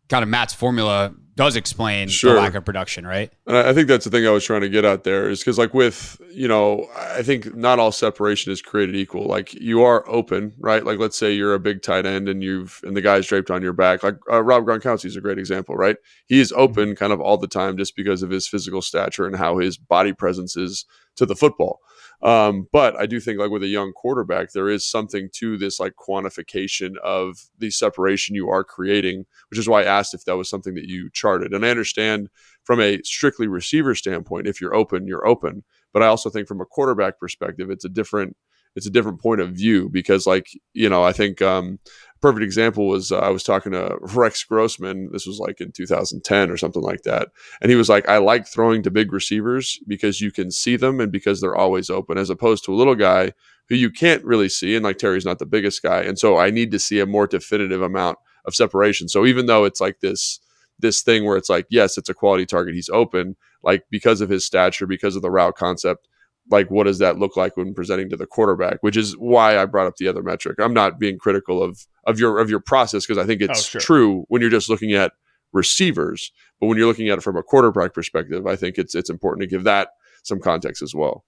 [0.08, 2.34] kind of Matt's formula does explain Sure.
[2.34, 3.32] the lack of production, right?
[3.46, 5.58] And I think that's the thing I was trying to get at there is because,
[5.58, 9.26] like, with, you know, I think not all separation is created equal.
[9.26, 10.84] Like, you are open, right?
[10.84, 13.62] Like, let's say you're a big tight end and you've, and the guy's draped on
[13.62, 14.02] your back.
[14.02, 15.96] Like, uh, Rob Gronkowski is a great example, right?
[16.26, 19.36] He is open kind of all the time just because of his physical stature and
[19.36, 20.84] how his body presence is
[21.16, 21.80] to the football.
[22.24, 25.78] Um, but I do think, like, with a young quarterback, there is something to this,
[25.78, 30.36] like, quantification of the separation you are creating, which is why I asked if that
[30.36, 31.52] was something that you charted.
[31.52, 32.30] And I understand
[32.64, 35.64] from a strictly receiver standpoint, if you're open, you're open.
[35.92, 38.36] But I also think from a quarterback perspective, it's a different
[38.76, 41.78] it's a different point of view because like you know i think um
[42.24, 46.50] perfect example was uh, i was talking to rex grossman this was like in 2010
[46.50, 47.28] or something like that
[47.60, 51.00] and he was like i like throwing to big receivers because you can see them
[51.00, 53.32] and because they're always open as opposed to a little guy
[53.68, 56.50] who you can't really see and like terry's not the biggest guy and so i
[56.50, 59.08] need to see a more definitive amount of separation.
[59.08, 60.40] So even though it's like this
[60.80, 64.28] this thing where it's like yes it's a quality target he's open like because of
[64.28, 66.08] his stature because of the route concept
[66.50, 69.64] like what does that look like when presenting to the quarterback which is why i
[69.64, 73.06] brought up the other metric i'm not being critical of of your of your process
[73.06, 73.80] because i think it's oh, sure.
[73.80, 75.12] true when you're just looking at
[75.52, 79.10] receivers but when you're looking at it from a quarterback perspective i think it's it's
[79.10, 79.90] important to give that
[80.22, 81.24] some context as well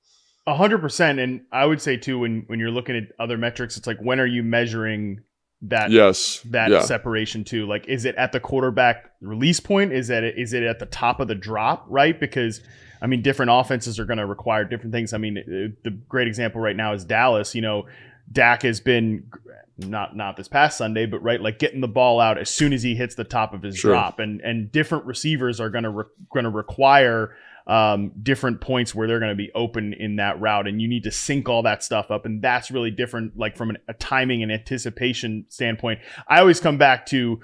[0.49, 3.77] A hundred percent, and I would say too when when you're looking at other metrics,
[3.77, 5.21] it's like when are you measuring
[5.63, 6.81] that yes that yeah.
[6.81, 7.67] separation too?
[7.67, 9.93] Like, is it at the quarterback release point?
[9.93, 11.87] Is that is it at the top of the drop?
[11.89, 12.19] Right?
[12.19, 12.61] Because
[13.01, 15.13] I mean, different offenses are going to require different things.
[15.13, 17.55] I mean, uh, the great example right now is Dallas.
[17.55, 17.87] You know,
[18.31, 19.31] Dak has been
[19.79, 22.83] not not this past Sunday, but right, like getting the ball out as soon as
[22.83, 23.93] he hits the top of his Sure.
[23.93, 27.35] drop, and and different receivers are going to re- going to require
[27.67, 31.03] um, different points where they're going to be open in that route, and you need
[31.03, 34.43] to sync all that stuff up, and that's really different, like from an, a timing
[34.43, 36.01] and anticipation standpoint.
[36.29, 37.41] I always come back to,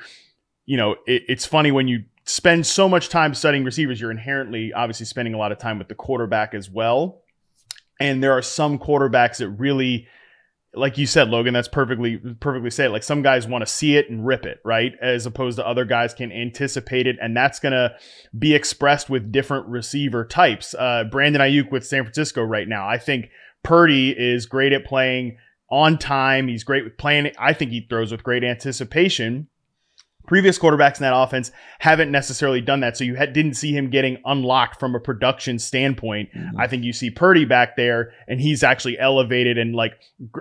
[0.65, 4.73] you know, it, it's funny when you spend so much time studying receivers, you're inherently
[4.73, 7.23] obviously spending a lot of time with the quarterback as well,
[7.99, 10.07] and there are some quarterbacks that really
[10.75, 12.93] like you said, Logan, that's perfectly perfectly said.
[12.93, 14.93] Like some guys want to see it and rip it, right?
[15.03, 17.95] As opposed to other guys can anticipate it, and that's gonna
[18.39, 20.75] be expressed with different receiver types.
[20.79, 22.89] Uh, Brandon Aiyuk with San Francisco right now.
[22.89, 23.31] I think
[23.63, 25.37] Purdy is great at playing
[25.71, 26.49] on time.
[26.49, 27.33] He's great with playing.
[27.39, 29.49] I think he throws with great anticipation.
[30.27, 33.91] Previous quarterbacks in that offense haven't necessarily done that, so you had, didn't see him
[33.91, 36.29] getting unlocked from a production standpoint.
[36.57, 39.95] I think you see Purdy back there, and he's actually elevated and like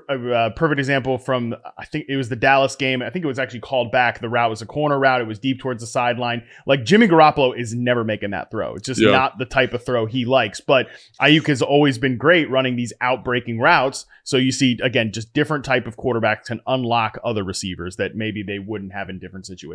[0.07, 3.01] a uh, perfect example from I think it was the Dallas game.
[3.01, 4.19] I think it was actually called back.
[4.19, 5.19] The route was a corner route.
[5.21, 6.43] It was deep towards the sideline.
[6.67, 8.75] Like Jimmy Garoppolo is never making that throw.
[8.75, 9.11] It's just Yeah.
[9.11, 10.61] not the type of throw he likes.
[10.61, 10.87] But
[11.19, 14.05] Aiyuk has always been great running these outbreaking routes.
[14.23, 18.43] So you see again, just different type of quarterbacks can unlock other receivers that maybe
[18.43, 19.70] they wouldn't have in different situations.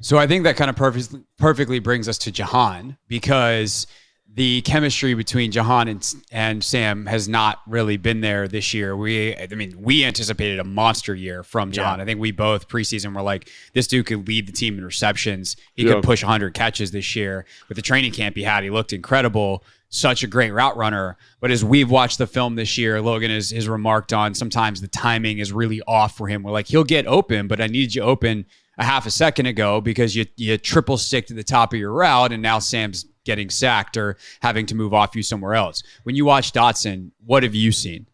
[0.00, 3.86] So I think that kind of perfectly perfectly brings us to Jahan because
[4.34, 8.94] the chemistry between Jahan and and Sam has not really been there this year.
[8.94, 11.98] We, I mean, we anticipated a monster year from Jahan.
[11.98, 12.02] Yeah.
[12.02, 15.56] I think we both preseason were like, this dude could lead the team in receptions.
[15.74, 15.94] He Yeah.
[15.94, 17.46] could push 100 catches this year.
[17.70, 19.64] With the training camp he had, he looked incredible.
[19.88, 21.16] Such a great route runner.
[21.40, 24.88] But as we've watched the film this year, Logan has, has remarked on sometimes the
[24.88, 26.42] timing is really off for him.
[26.42, 28.44] We're like, he'll get open, but I need you open
[28.78, 31.92] a half a second ago because you you triple stick to the top of your
[31.92, 35.82] route and now Sam's getting sacked or having to move off you somewhere else.
[36.04, 38.06] When you watch Dotson, what have you seen?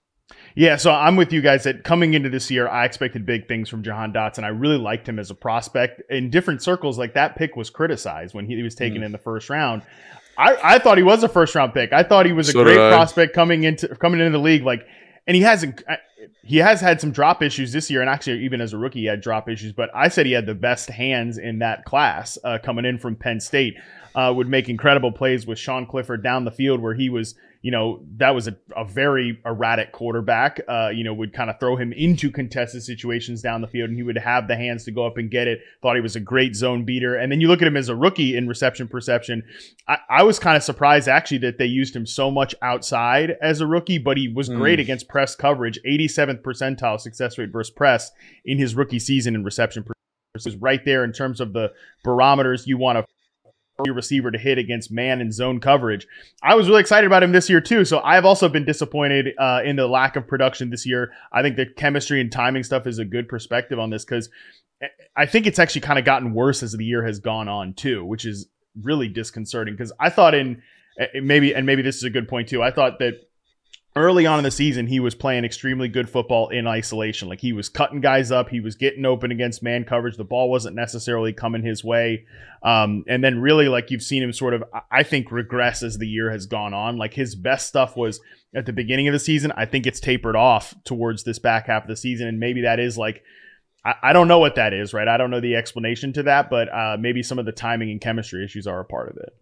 [0.55, 3.69] Yeah, so I'm with you guys that coming into this year, I expected big things
[3.71, 4.45] from Jahan Dotson.
[4.45, 6.03] I really liked him as a prospect.
[6.11, 9.07] In different circles, like that pick was criticized when he was taken Mm.
[9.07, 9.83] in the first round.
[10.37, 11.93] I, I thought he was a first round pick.
[11.93, 14.63] I thought he was a great prospect coming into coming into the league.
[14.63, 14.87] Like,
[15.27, 15.83] and he hasn't.
[16.43, 19.07] He has had some drop issues this year, and actually, even as a rookie, he
[19.07, 19.73] had drop issues.
[19.73, 23.17] But I said he had the best hands in that class uh, coming in from
[23.17, 23.77] Penn State.
[24.15, 27.71] Uh, would make incredible plays with Sean Clifford down the field, where he was you
[27.71, 30.61] know, that was a, a very erratic quarterback.
[30.69, 33.97] Uh, you know, would kind of throw him into contested situations down the field, and
[33.97, 35.61] he would have the hands to go up and get it.
[35.81, 37.15] Thought he was a great zone beater.
[37.15, 39.45] And then you look at him as a rookie in reception perception.
[39.87, 43.61] I, I was kind of surprised actually that they used him so much outside as
[43.61, 44.83] a rookie, but he was great Mm.
[44.83, 48.11] against press coverage, 87th percentile success rate versus press
[48.45, 49.85] in his rookie season in reception.
[49.85, 49.93] per-
[50.35, 51.71] was right there in terms of the
[52.03, 53.05] barometers you want to
[53.91, 56.07] receiver to hit against man and zone coverage.
[56.43, 57.85] I was really excited about him this year too.
[57.85, 61.13] So I've also been disappointed uh, in the lack of production this year.
[61.33, 64.31] I think the chemistry and timing stuff is a good perspective on this because
[65.17, 68.05] I think it's actually kind of gotten worse as the year has gone on too,
[68.05, 68.49] which is
[68.81, 69.75] really disconcerting.
[69.75, 70.63] Because I thought in
[71.15, 72.63] maybe and maybe this is a good point too.
[72.63, 73.15] I thought that
[73.95, 77.29] early on in the season he was playing extremely good football in isolation.
[77.29, 78.49] Like he was cutting guys up.
[78.49, 80.17] He was getting open against man coverage.
[80.17, 82.25] The ball wasn't necessarily coming his way.
[82.63, 86.07] Um, and then really like you've seen him sort of I- think regress as the
[86.07, 86.97] year has gone on.
[86.97, 88.21] Like his best stuff was
[88.55, 89.53] at the beginning of the season.
[89.57, 92.29] I think it's tapered off towards this back half of the season.
[92.29, 93.23] And maybe that is like
[93.85, 95.09] I, I don't know what that is right?
[95.09, 98.01] I don't know the explanation to that but uh, maybe some of the timing and
[98.01, 99.35] chemistry issues are a part of it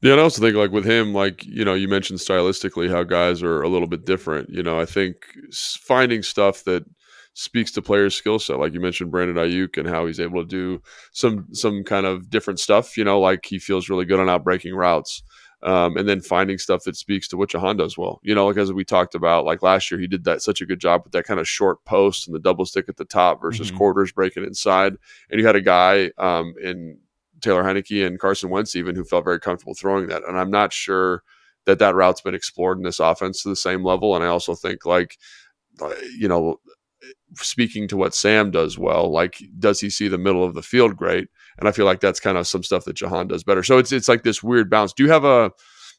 [0.00, 3.02] Yeah, and I also think like with him, like you know, you mentioned stylistically how
[3.02, 4.48] guys are a little bit different.
[4.50, 5.16] You know, I think
[5.80, 6.84] finding stuff that
[7.34, 10.48] speaks to players' skill set, like you mentioned Brandon Aiyuk and how he's able to
[10.48, 10.80] do
[11.12, 12.96] some some kind of different stuff.
[12.96, 15.22] You know, like he feels really good on out breaking routes.
[15.60, 18.20] Um, and then finding stuff that speaks to what Jahan does well.
[18.22, 20.66] You know, like as we talked about, like last year, he did that such a
[20.66, 23.40] good job with that kind of short post and the double stick at the top
[23.42, 23.74] versus Mhm.
[23.74, 24.94] quarters breaking inside.
[25.28, 26.98] And you had a guy um, in
[27.40, 30.22] Taylor Heinicke and Carson Wentz even who felt very comfortable throwing that.
[30.26, 31.22] And I'm not sure
[31.66, 34.14] that that route's been explored in this offense to the same level.
[34.14, 35.18] And I also think like,
[35.80, 36.56] uh, you know,
[37.34, 40.96] speaking to what Sam does well, like does he see the middle of the field
[40.96, 41.28] great?
[41.58, 43.62] And I feel like that's kind of some stuff that Jahan does better.
[43.62, 44.92] So it's it's like this weird balance.
[44.92, 45.52] Do you have a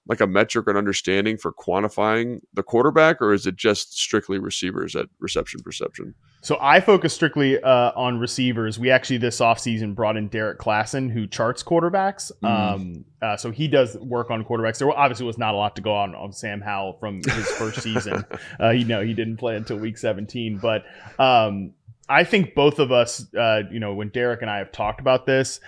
[0.10, 4.40] like a metric or an understanding for quantifying the quarterback, or is it just strictly
[4.40, 6.16] receivers at reception perception?
[6.42, 8.80] So I focus strictly uh, on receivers.
[8.80, 12.32] We actually this offseason brought in Derrik Klassen, who charts quarterbacks.
[12.44, 12.50] Mm.
[12.50, 14.80] Um, uh, so he does work on quarterbacks.
[14.80, 17.82] There obviously was not a lot to go on on Sam Howell from his first
[17.84, 18.26] season.
[18.60, 20.58] Uh, you know, he didn't play until week 17.
[20.58, 20.86] But
[21.20, 21.74] um,
[22.08, 25.28] I think both of us, uh, you know, when Derrik and I have talked about
[25.28, 25.60] this,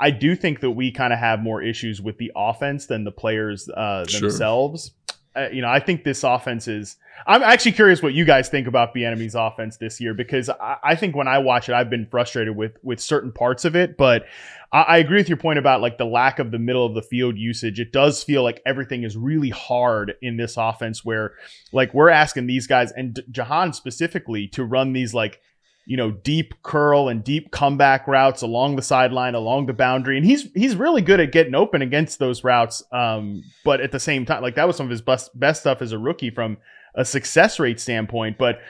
[0.00, 3.12] I- do think that we kind of have more issues with the offense than the
[3.12, 4.20] players uh, Sure.
[4.28, 4.92] themselves.
[5.34, 6.96] Uh, you know, I think this offense is.
[7.26, 10.94] I'm actually curious what you guys think about Bieniemy's offense this year because I, I
[10.94, 13.98] think when I watch it, I've been frustrated with with certain parts of it.
[13.98, 14.24] But
[14.72, 17.02] I, I agree with your point about like the lack of the middle of the
[17.02, 17.78] field usage.
[17.80, 21.34] It does feel like everything is really hard in this offense, where
[21.70, 25.40] like we're asking these guys and D- Jahan specifically to run these like
[25.86, 30.26] you know deep curl and deep comeback routes along the sideline along the boundary and
[30.26, 34.26] he's he's really good at getting open against those routes um but at the same
[34.26, 36.58] time like that was some of his best best stuff as a rookie from
[36.96, 38.60] a success rate standpoint but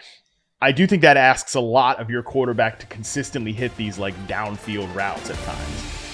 [0.61, 4.15] I do think that asks a lot of your quarterback to consistently hit these like
[4.27, 6.06] downfield routes at times.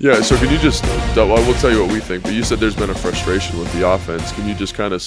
[0.00, 0.22] Yeah.
[0.22, 0.82] So can you just?
[0.84, 2.22] I will tell you what we think.
[2.22, 4.32] But you said there's been a frustration with the offense.
[4.32, 5.04] Can you just kind of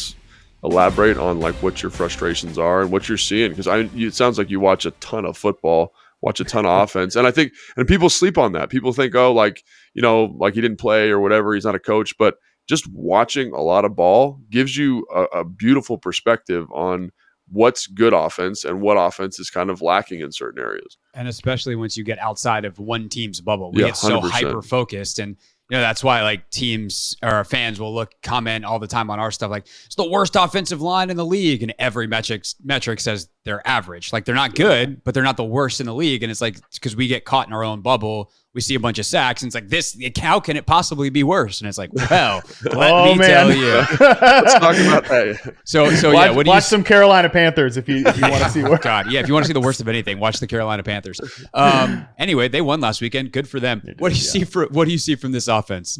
[0.63, 3.49] elaborate on like what your frustrations are and what you're seeing?
[3.49, 6.83] Because I, it sounds like you watch a ton of football, watch a ton of
[6.83, 8.69] offense, and I think and people sleep on that.
[8.69, 9.63] People think, oh, like
[9.95, 11.55] you know, like he didn't play or whatever.
[11.55, 12.35] He's not a coach, but
[12.69, 17.09] just watching a lot of ball gives you a, a beautiful perspective on
[17.53, 20.97] what's good offense and what offense is kind of lacking in certain areas.
[21.13, 24.61] and especially once you get outside of one team's bubble, we Yeah, get so hyper
[24.61, 25.37] focused, and
[25.69, 29.19] you know that's why like teams or fans will look comment all the time on
[29.19, 32.99] our stuff like it's the worst offensive line in the league, and every metric metric
[32.99, 36.23] says they're average, like they're not good, but they're not the worst in the league,
[36.23, 38.31] and it's like because we get caught in our own bubble.
[38.53, 39.97] We see a bunch of sacks, and it's like this.
[40.21, 41.59] How can it possibly be worse?
[41.59, 43.29] And it's like, well, let Oh, me man.
[43.29, 43.73] tell you.
[43.99, 45.55] Let's talk about that.
[45.65, 48.21] So, so watch, yeah, what do you watch some Carolina Panthers if you if you
[48.29, 49.21] want to see where God, yeah.
[49.21, 51.19] If you want to see the worst of anything, watch the Carolina Panthers.
[51.55, 53.31] Um, anyway, they won last weekend.
[53.31, 53.81] Good for them.
[53.83, 54.31] did, what do you yeah.
[54.31, 55.99] see for What do you see from this offense?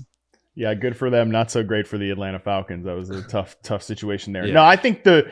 [0.54, 1.32] Yeah, good for them.
[1.32, 2.86] Not so great for the Atlanta Falcons.
[2.86, 4.46] That was a tough, tough situation there.
[4.46, 4.54] Yeah.
[4.54, 5.32] No, I think the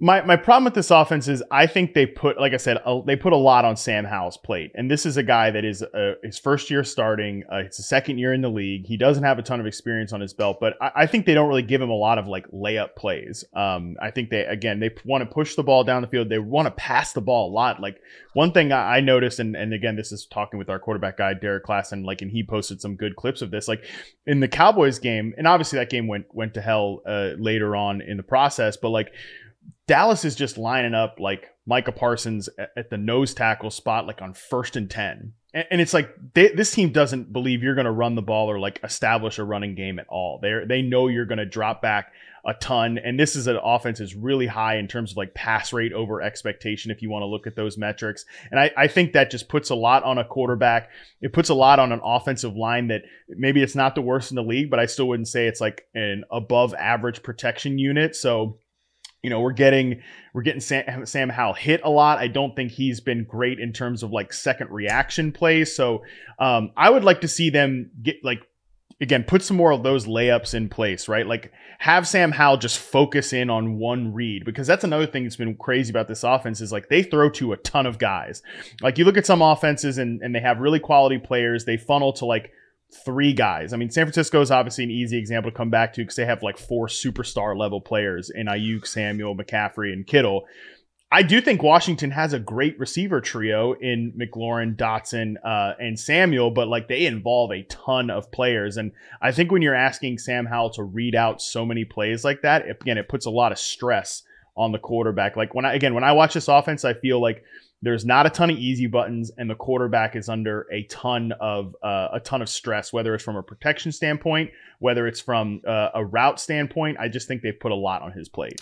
[0.00, 3.00] my my problem with this offense is I think they put, like I said, a,
[3.04, 5.82] they put a lot on Sam Howell's plate, and this is a guy that is
[5.82, 7.42] uh, his first year starting.
[7.52, 8.86] Uh, it's a second year in the league.
[8.86, 11.34] He doesn't have a ton of experience on his belt, but I, I think they
[11.34, 13.44] don't really give him a lot of like layup plays.
[13.54, 16.28] Um, I think they again they want to push the ball down the field.
[16.28, 17.80] They want to pass the ball a lot.
[17.80, 18.00] Like
[18.34, 21.34] one thing I, I noticed, and and again this is talking with our quarterback guy
[21.34, 23.66] Derrik Klassen, like and he posted some good clips of this.
[23.66, 23.84] Like
[24.26, 28.00] in the Cowboys game, and obviously that game went went to hell uh, later on
[28.00, 29.10] in the process, but like
[29.86, 34.34] Dallas is just lining up like Micah Parsons at, the nose tackle spot, like on
[34.34, 35.32] first and 10.
[35.54, 38.50] And, and it's like they, this team doesn't believe you're going to run the ball
[38.50, 40.38] or like establish a running game at all.
[40.40, 42.12] They they know you're going to drop back
[42.48, 42.98] a ton.
[42.98, 46.22] And this is an offense is really high in terms of like pass rate over
[46.22, 48.24] expectation if you want to look at those metrics.
[48.50, 50.90] And I, I think that just puts a lot on a quarterback.
[51.20, 54.36] It puts a lot on an offensive line that maybe it's not the worst in
[54.36, 58.16] the league, but I still wouldn't say it's like an above average protection unit.
[58.16, 58.58] So
[59.22, 60.02] you know we're getting
[60.32, 62.18] we're getting Sam, Sam Howell hit a lot.
[62.18, 65.74] I don't think he's been great in terms of like second reaction plays.
[65.74, 66.02] So
[66.38, 68.40] um, I would like to see them get like
[69.00, 71.26] again, put some more of those layups in place, right?
[71.26, 75.36] Like have Sam Howell just focus in on one read because that's another thing that's
[75.36, 78.42] been crazy about this offense is like they throw to a ton of guys.
[78.80, 82.12] Like you look at some offenses and, and they have really quality players, they funnel
[82.14, 82.52] to like
[83.04, 83.72] three guys.
[83.72, 86.24] I mean, San Francisco is obviously an easy example to come back to because they
[86.24, 90.46] have like four superstar level players in Aiyuk, Samuel, McCaffrey, and Kittle.
[91.10, 96.50] I do think Washington has a great receiver trio in McLaurin, Dotson, uh, and Samuel,
[96.50, 98.76] but like they involve a ton of players.
[98.76, 102.42] And I think when you're asking Sam Howell to read out so many plays like
[102.42, 104.22] that, it, again, it puts a lot of stress
[104.54, 105.34] on the quarterback.
[105.34, 107.42] Like when I, again, when I watch this offense, I feel like
[107.80, 111.76] there's not a ton of easy buttons and the quarterback is under a ton of
[111.82, 115.90] uh, a ton of stress whether it's from a protection standpoint whether it's from uh,
[115.94, 118.60] a route standpoint i just think they've put a lot on his plate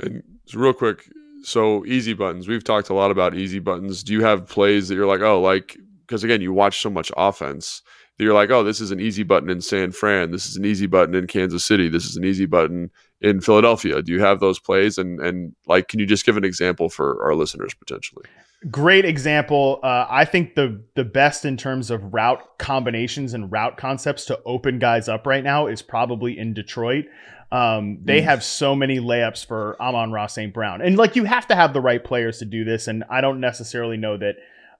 [0.00, 0.22] and
[0.54, 1.08] real quick
[1.42, 2.48] so easy buttons.
[2.48, 4.02] We've talked a lot about easy buttons.
[4.02, 7.12] Do you have plays that you're like, oh, like because again, you watch so much
[7.16, 7.82] offense
[8.16, 10.30] that you're like, oh, this is an easy button in San Fran.
[10.30, 11.88] This is an easy button in Kansas City.
[11.88, 12.90] This is an easy button
[13.20, 14.02] in Philadelphia.
[14.02, 14.98] Do you have those plays?
[14.98, 18.24] And and like, can you just give an example for our listeners potentially?
[18.70, 19.78] Great example.
[19.84, 24.40] Uh, I think the the best in terms of route combinations and route concepts to
[24.44, 27.04] open guys up right now is probably in Detroit.
[27.52, 28.24] Um, they mm.
[28.24, 30.52] have so many layups for Amon-Ra St.
[30.52, 30.82] Brown.
[30.82, 32.88] And like you have to have the right players to do this.
[32.88, 34.34] And I don't necessarily know that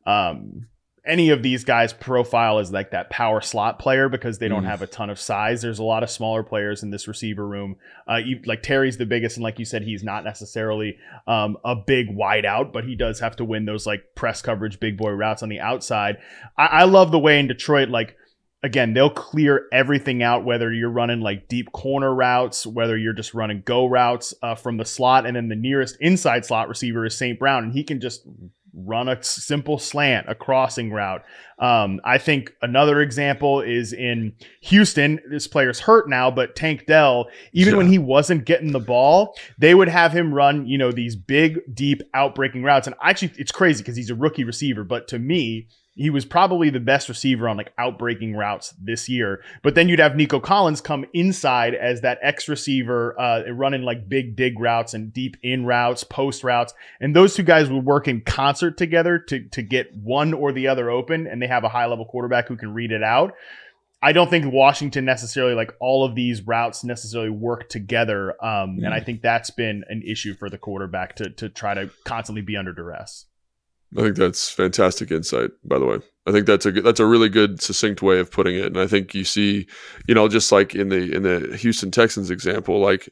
[0.07, 0.67] um,
[1.09, 4.69] any of these guys profile as like that power slot player because they don't mm.
[4.69, 5.63] have a ton of size.
[5.63, 7.77] There's a lot of smaller players in this receiver room.
[8.09, 11.75] Uh, you, like Terry's the biggest, and like you said, he's not necessarily um, a
[11.75, 15.11] big wide out, but he does have to win those like press coverage, big boy
[15.11, 16.19] routes on the outside.
[16.57, 18.15] I, I love the way in Detroit, like
[18.63, 23.35] again, they'll clear everything out, whether you're running like deep corner routes, whether you're just
[23.35, 27.17] running go routes uh, from the slot, and then the nearest inside slot receiver is
[27.17, 27.39] St.
[27.39, 28.27] Brown, and he can just
[28.85, 31.23] run a simple slant, a crossing route.
[31.59, 35.21] Um, I think another example is in Houston.
[35.31, 37.79] This player's hurt now, but Tank Dell, even yeah.
[37.79, 41.59] when he wasn't getting the ball, they would have him run, you know, these big,
[41.75, 42.87] deep, outbreaking routes.
[42.87, 45.69] And actually, it's crazy because he's a rookie receiver, but to me,
[45.99, 49.43] he was probably the best receiver on like outbreaking routes this year.
[49.65, 54.09] But then you'd have Nico Collins come inside as that X receiver, uh, running like
[54.09, 58.07] big dig routes and deep in routes, post routes, and those two guys would work
[58.07, 61.69] in concert together to to get one or the other open, and they have a
[61.69, 63.35] high level quarterback who can read it out.
[64.01, 68.85] I don't think Washington necessarily like all of these routes necessarily work together, um, mm.
[68.85, 72.43] and I think that's been an issue for the quarterback to to try to constantly
[72.43, 73.27] be under duress.
[73.97, 75.51] I think that's fantastic insight.
[75.65, 78.31] By the way, I think that's a good, that's a really good succinct way of
[78.31, 78.67] putting it.
[78.67, 79.67] And I think you see,
[80.07, 83.09] you know, just like in the in the Houston Texans example, like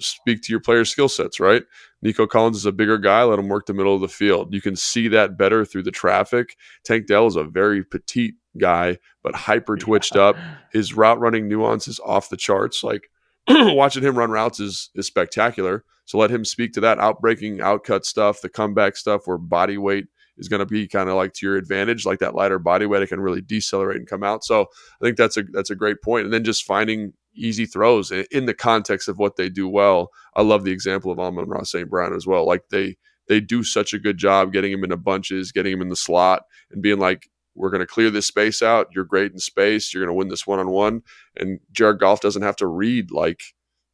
[0.00, 1.62] speak to your player skill sets, right?
[2.02, 3.22] Nico Collins is a bigger guy.
[3.22, 4.52] Let him work the middle of the field.
[4.52, 6.56] You can see that better through the traffic.
[6.84, 10.36] Tank Dell is a very petite guy, but hyper twitched up.
[10.72, 12.82] His route running nuance is off the charts.
[12.82, 13.10] Like
[13.48, 15.84] watching him run routes is is spectacular.
[16.04, 20.06] So let him speak to that outbreaking, outcut stuff, the comeback stuff where body weight
[20.38, 23.02] is going to be kind of like to your advantage, like that lighter body weight,
[23.02, 24.44] it can really decelerate and come out.
[24.44, 26.24] So I think that's a that's a great point.
[26.24, 30.10] And then just finding easy throws in the context of what they do well.
[30.34, 31.88] I love the example of Amon-Ra St.
[31.88, 32.46] Brown as well.
[32.46, 32.96] Like they
[33.28, 36.44] they do such a good job getting him into bunches, getting him in the slot,
[36.70, 38.88] and being like, we're going to clear this space out.
[38.94, 39.92] You're great in space.
[39.92, 41.02] You're going to win this one on one.
[41.36, 43.42] And Jared Goff doesn't have to read like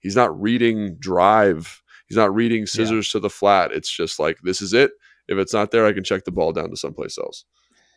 [0.01, 1.83] he's not reading drive.
[2.09, 3.13] He's not reading scissors yeah.
[3.13, 3.73] to the flat.
[3.73, 4.93] It's just like this is it.
[5.29, 7.45] If it's not there, I can check the ball down to someplace else.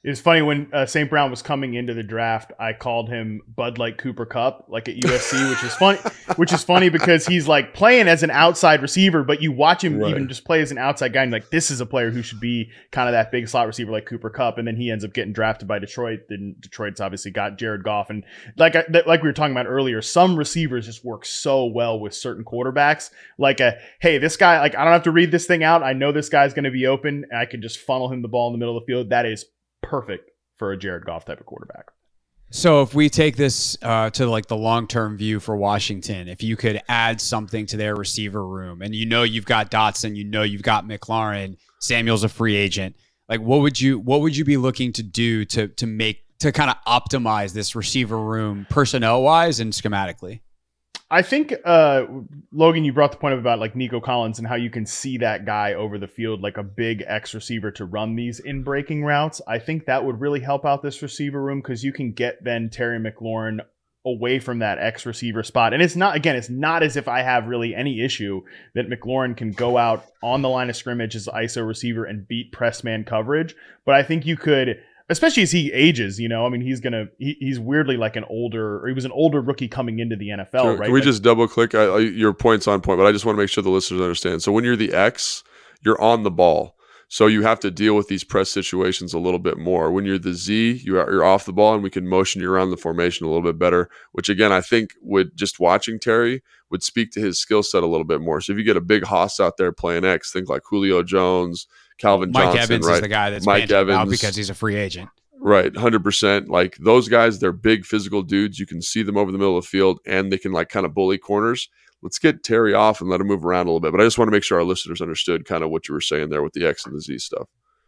[0.07, 1.09] It's funny when uh, St.
[1.09, 4.97] Brown was coming into the draft, I called him Bud Light Cooper Kupp, like at
[4.97, 5.97] USC, which is funny.
[6.35, 9.97] which is funny because he's like playing as an outside receiver, but you watch him
[9.97, 10.11] right.
[10.11, 12.39] even just play as an outside guy, and like this is a player who should
[12.39, 15.11] be kind of that big slot receiver like Cooper Kupp, and then he ends up
[15.11, 16.19] getting drafted by Detroit.
[16.29, 18.23] Then Detroit's obviously got Jared Goff, and
[18.57, 22.13] like I, like we were talking about earlier, some receivers just work so well with
[22.13, 23.09] certain quarterbacks.
[23.39, 25.81] Like a hey, this guy, like I don't have to read this thing out.
[25.81, 28.27] I know this guy's going to be open, and I can just funnel him the
[28.27, 29.09] ball in the middle of the field.
[29.09, 29.45] That is
[29.85, 31.85] perfect for a Jared Goff type of quarterback.
[32.51, 36.43] So if we take this uh, to like the long term view for Washington, if
[36.43, 40.23] you could add something to their receiver room, and you know you've got Dotson, you
[40.23, 42.95] know you've got McLaurin, Samuel's a free agent.
[43.27, 46.51] Like, what would you what would you be looking to do to to make to
[46.51, 50.41] kind of optimize this receiver room personnel wise and schematically?
[51.09, 52.05] I think uh,
[52.51, 55.19] Logan, you brought the point up about like Nico Collins and how you can see
[55.19, 59.03] that guy over the field like a big X receiver to run these in breaking
[59.03, 59.39] routes.
[59.47, 62.69] I think that would really help out this receiver room because you can get then
[62.71, 63.59] Terry McLaurin
[64.03, 65.73] away from that X receiver spot.
[65.73, 68.41] And it's not again, it's not as if I have really any issue
[68.73, 72.51] that McLaurin can go out on the line of scrimmage as ISO receiver and beat
[72.51, 73.55] press man coverage.
[73.85, 74.79] But I think you could
[75.09, 76.45] especially as he ages, you know.
[76.45, 79.41] I mean, he's gonna he, he's weirdly like an older, or he was an older
[79.41, 80.83] rookie coming into the NFL, right?
[80.85, 81.75] Can we Like- just double click?
[81.75, 84.01] I, I, your point's on point, but I just want to make sure the listeners
[84.01, 84.41] understand.
[84.41, 85.43] So when you're the X,
[85.83, 86.73] you're on the ball.
[87.07, 89.91] So you have to deal with these press situations a little bit more.
[89.91, 92.51] When you're the Z, you are, you're off the ball, and we can motion you
[92.51, 93.89] around the formation a little bit better.
[94.13, 96.41] Which again, I think would just watching Terry
[96.71, 98.41] would speak to his skill set a little bit more.
[98.41, 101.67] So if you get a big hoss out there playing X, think like Julio Jones,
[101.97, 102.95] Calvin Mike Johnson, Evans right?
[102.95, 105.09] is the guy that's Mike bandied about Evans because he's a free agent.
[105.39, 106.49] Right, hundred percent.
[106.49, 108.59] Like those guys, they're big physical dudes.
[108.59, 110.85] You can see them over the middle of the field, and they can like kind
[110.85, 111.69] of bully corners.
[112.01, 113.91] Let's get Terry off and let him move around a little bit.
[113.91, 116.01] But I just want to make sure our listeners understood kind of what you were
[116.01, 117.47] saying there with the X and the Z stuff.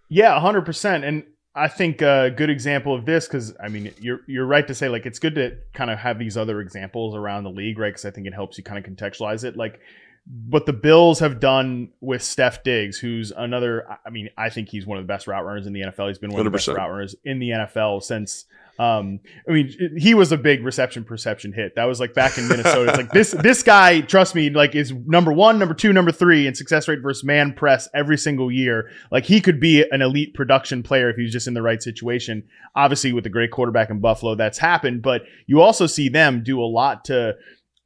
[0.09, 1.03] Yeah, hundred percent.
[1.03, 1.23] And
[1.55, 4.89] I think a good example of this, because I mean, you're you're right to say
[4.89, 7.89] like it's good to kind of have these other examples around the league, right?
[7.89, 9.57] Because I think it helps you kind of contextualize it.
[9.57, 9.79] Like
[10.49, 13.85] what the Bills have done with Steph Diggs, who's another.
[14.05, 16.07] I mean, I think he's one of the best route runners in the NFL.
[16.09, 16.75] He's been one of the best 100%.
[16.75, 18.45] route runners in the NFL since.
[18.79, 21.73] Um, I mean, he was a big reception perception hit.
[21.75, 22.89] That was like back in Minnesota.
[22.89, 26.45] It's like this this guy, trust me, like is number one, number two, number three
[26.45, 28.91] in success rate versus man press every single year.
[29.11, 32.43] Like he could be an elite production player if he's just in the right situation.
[32.75, 35.01] Obviously, with a great quarterback in Buffalo, that's happened.
[35.01, 37.35] But you also see them do a lot to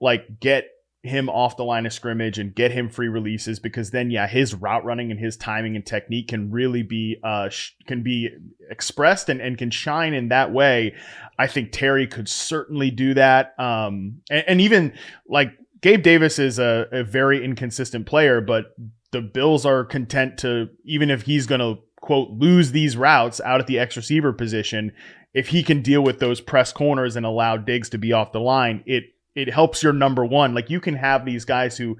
[0.02, 0.66] like get
[1.04, 4.54] him off the line of scrimmage and get him free releases because then yeah his
[4.54, 8.30] route running and his timing and technique can really be uh sh- can be
[8.70, 10.93] expressed and, and can shine in that way.
[11.39, 13.56] I think terry could certainly do that.
[13.60, 14.93] Um and, and even
[15.28, 15.49] like
[15.82, 18.76] gabe davis is a, a very inconsistent player but
[19.12, 23.66] the bills are content to even if he's gonna quote lose these routes out at
[23.66, 24.91] the X receiver position
[25.34, 28.39] if he can deal with those press corners and allow Diggs to be off the
[28.39, 30.53] line, it it helps your number one.
[30.53, 31.97] Like you can have these guys who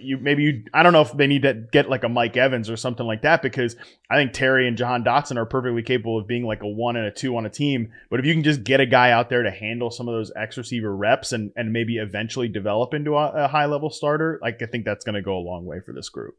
[0.00, 2.70] you maybe you I don't know if they need to get like a Mike Evans
[2.70, 3.76] or something like that because
[4.10, 7.06] I think Terry and Jahan Dotson are perfectly capable of being like a one and
[7.06, 7.92] a two on a team.
[8.10, 10.32] But if you can just get a guy out there to handle some of those
[10.34, 14.62] X receiver reps and and maybe eventually develop into a, a high level starter, like
[14.62, 16.36] I think that's going to go a long way for this group.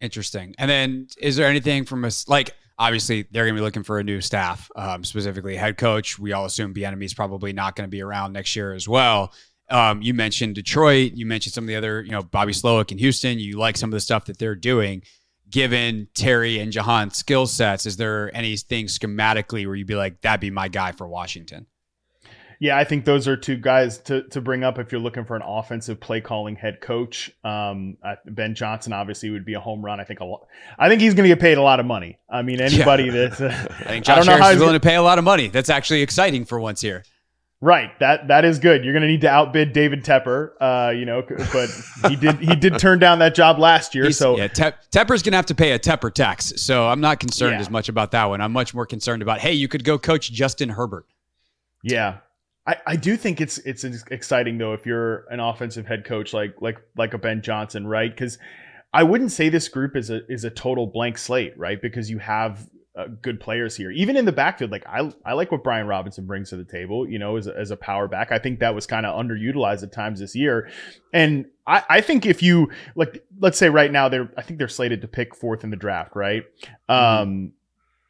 [0.00, 0.54] Interesting.
[0.58, 2.28] And then, is there anything from us?
[2.28, 6.18] Like, obviously, they're going to be looking for a new staff, um, specifically head coach.
[6.18, 9.32] We all assume is probably not going to be around next year as well.
[9.70, 11.12] Um, you mentioned Detroit.
[11.14, 13.38] You mentioned some of the other, you know, Bobby Slowik in Houston.
[13.38, 15.02] You like some of the stuff that they're doing.
[15.50, 20.40] Given Terry and Jahan's skill sets, is there anything schematically where you'd be like, that'd
[20.40, 21.66] be my guy for Washington?
[22.64, 25.36] Yeah, I think those are two guys to, to bring up if you're looking for
[25.36, 27.30] an offensive play calling head coach.
[27.44, 30.00] Um, ben Johnson obviously would be a home run.
[30.00, 30.46] I think a lot.
[30.78, 32.16] I think he's going to get paid a lot of money.
[32.26, 33.38] I mean, anybody that's.
[33.44, 33.48] Uh,
[33.80, 35.48] I think I don't know how Harris he's willing to pay a lot of money.
[35.48, 37.04] That's actually exciting for once here.
[37.60, 37.90] Right.
[37.98, 38.82] That that is good.
[38.82, 40.52] You're going to need to outbid David Tepper.
[40.58, 41.20] Uh, you know,
[41.52, 41.68] but
[42.08, 44.04] he did he did turn down that job last year.
[44.04, 47.20] He's- so yeah, Tep- Tepper's gonna have to pay a Tepper tax, so I'm not
[47.20, 47.60] concerned Yeah.
[47.60, 48.40] as much about that one.
[48.40, 51.04] I'm much more concerned about hey, you could go coach Justin Herbert.
[51.82, 52.18] Yeah.
[52.66, 56.54] I, I do think it's it's exciting though if you're an offensive head coach like
[56.60, 58.10] like like a Ben Johnson, right?
[58.10, 58.38] Because
[58.92, 61.80] I wouldn't say this group is a is a total blank slate, right?
[61.80, 64.70] Because you have uh, good players here, even in the backfield.
[64.70, 67.56] Like I I like what Brian Robinson brings to the table, you know, as a,
[67.56, 68.32] as a power back.
[68.32, 70.70] I think that was kind of underutilized at times this year,
[71.12, 74.68] and I I think if you like, let's say right now they're I think they're
[74.68, 76.44] slated to pick fourth in the draft, right?
[76.88, 77.52] Um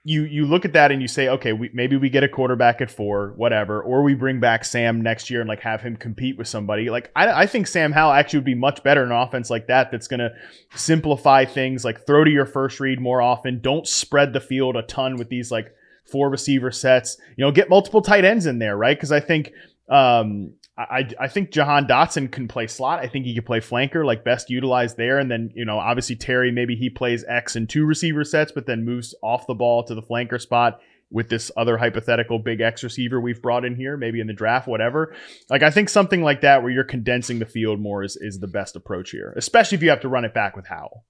[0.07, 2.83] you you look at that and you say, okay, we, maybe we get a quarterback
[2.83, 6.37] at four, whatever, or we bring back Sam next year and like have him compete
[6.37, 6.91] with somebody.
[6.91, 9.67] Like I, I think Sam Howell actually would be much better in an offense like
[9.69, 9.91] that.
[9.91, 10.31] That's going to
[10.75, 13.61] simplify things, like throw to your first read more often.
[13.61, 15.75] Don't spread the field a ton with these like
[16.05, 17.17] four receiver sets.
[17.37, 18.97] You know, get multiple tight ends in there, right?
[18.97, 19.53] Because I think
[19.89, 22.99] um, I, I think Jahan Dotson can play slot.
[22.99, 25.21] I think he could play flanker, like best utilized there.
[25.21, 28.67] And then, you know, obviously Terry, maybe he plays X and two receiver sets, but
[28.67, 32.83] then moves off the ball to the flanker spot with this other hypothetical big X
[32.83, 35.15] receiver we've brought in here, maybe in the draft, whatever.
[35.49, 38.49] Like I think something like that where you're condensing the field more is, is the
[38.49, 41.05] best approach here, especially if you have to run it back with Howell.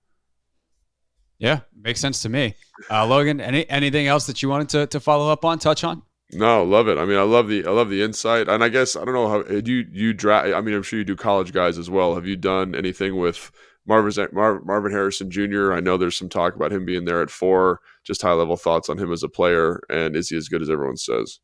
[1.38, 2.54] Yeah, makes sense to me.
[2.90, 6.02] Uh, Logan, any anything else that you wanted to, to follow up on, touch on?
[6.34, 6.98] No, love it.
[6.98, 9.28] I mean, I love the I love the insight, and I guess I don't know
[9.28, 10.48] how do you you draft.
[10.48, 12.14] I mean, I'm sure you do college guys as well.
[12.14, 13.50] Have you done anything with
[13.86, 15.72] Marvin Mar- Marvin Harrison Jr.
[15.72, 17.80] I know there's some talk about him being there at four.
[18.02, 20.70] Just high level thoughts on him as a player, and is he as good as
[20.70, 21.40] everyone says?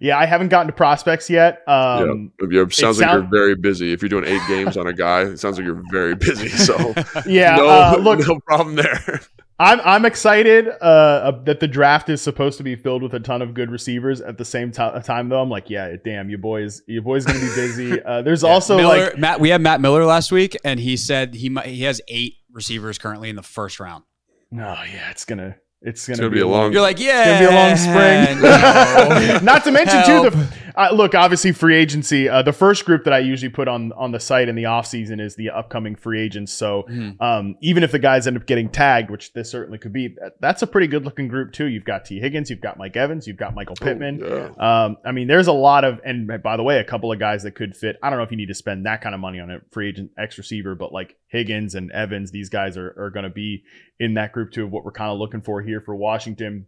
[0.00, 1.62] Yeah, I haven't gotten to prospects yet.
[1.66, 3.92] Um, yeah, it sounds like sound- you're very busy.
[3.92, 6.48] If you're doing eight games on a guy, it sounds like you're very busy.
[6.48, 6.94] So
[7.26, 9.20] yeah, no, uh, look, no problem there.
[9.58, 13.42] I'm I'm excited uh, that the draft is supposed to be filled with a ton
[13.42, 14.20] of good receivers.
[14.20, 17.40] At the same t- time, though, I'm like, yeah, damn, your boys, your boys gonna
[17.40, 17.92] be busy.
[18.02, 19.40] Uh, there's yeah, also Miller, like Matt.
[19.40, 22.98] We had Matt Miller last week, and he said he might, he has eight receivers
[22.98, 24.04] currently in the first round.
[24.50, 26.72] No, oh, yeah, it's gonna it's gonna, it's gonna be, be, a long.
[26.72, 28.42] You're like, yeah, it's gonna be a long spring.
[28.42, 29.38] No.
[29.42, 30.24] Not to mention Help.
[30.24, 31.14] too the uh, look.
[31.14, 32.28] Obviously, free agency.
[32.28, 34.86] Uh, the first group that I usually put on on the site in the off
[34.86, 36.52] season is the upcoming free agents.
[36.52, 37.20] So mm.
[37.20, 40.62] um, even if the guys end up getting tagged, which this certainly could be, that's
[40.62, 41.66] a pretty good looking group too.
[41.66, 44.22] You've got Tee Higgins, you've got Mike Evans, you've got Michael oh, Pittman.
[44.22, 44.84] Oh, yeah.
[44.84, 47.42] um, I mean, there's a lot of, and by the way, a couple of guys
[47.42, 47.98] that could fit.
[48.02, 49.88] I don't know if you need to spend that kind of money on a free
[49.88, 53.64] agent X receiver, but like Higgins and Evans, these guys are are going to be
[54.02, 56.66] in that group too of what we're kind of looking for here for Washington.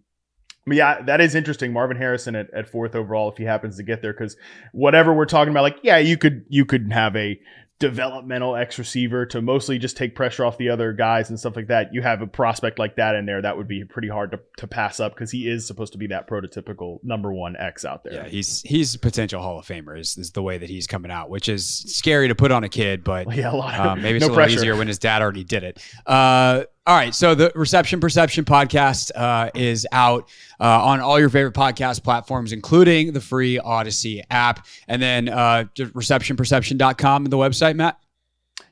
[0.66, 1.72] But yeah, that is interesting.
[1.72, 4.36] Marvin Harrison at, at fourth overall, if he happens to get there, because
[4.72, 7.38] whatever we're talking about, like, yeah, you could you could have a
[7.80, 11.66] developmental X receiver to mostly just take pressure off the other guys and stuff like
[11.66, 11.92] that.
[11.92, 14.66] You have a prospect like that in there, that would be pretty hard to, to
[14.66, 18.14] pass up because he is supposed to be that prototypical number one X out there.
[18.14, 21.30] Yeah, he's he's potential Hall of Famer is, is the way that he's coming out,
[21.30, 24.16] which is scary to put on a kid, but yeah, a lot of, uh, maybe
[24.16, 24.60] it's no a little pressure.
[24.60, 25.82] easier when his dad already did it.
[26.06, 27.14] Uh, all right.
[27.14, 30.28] So the Reception Perception podcast uh, is out
[30.60, 34.66] uh, on all your favorite podcast platforms, including the free Audacy app.
[34.86, 37.98] And then uh, receptionperception.com and the website, Matt.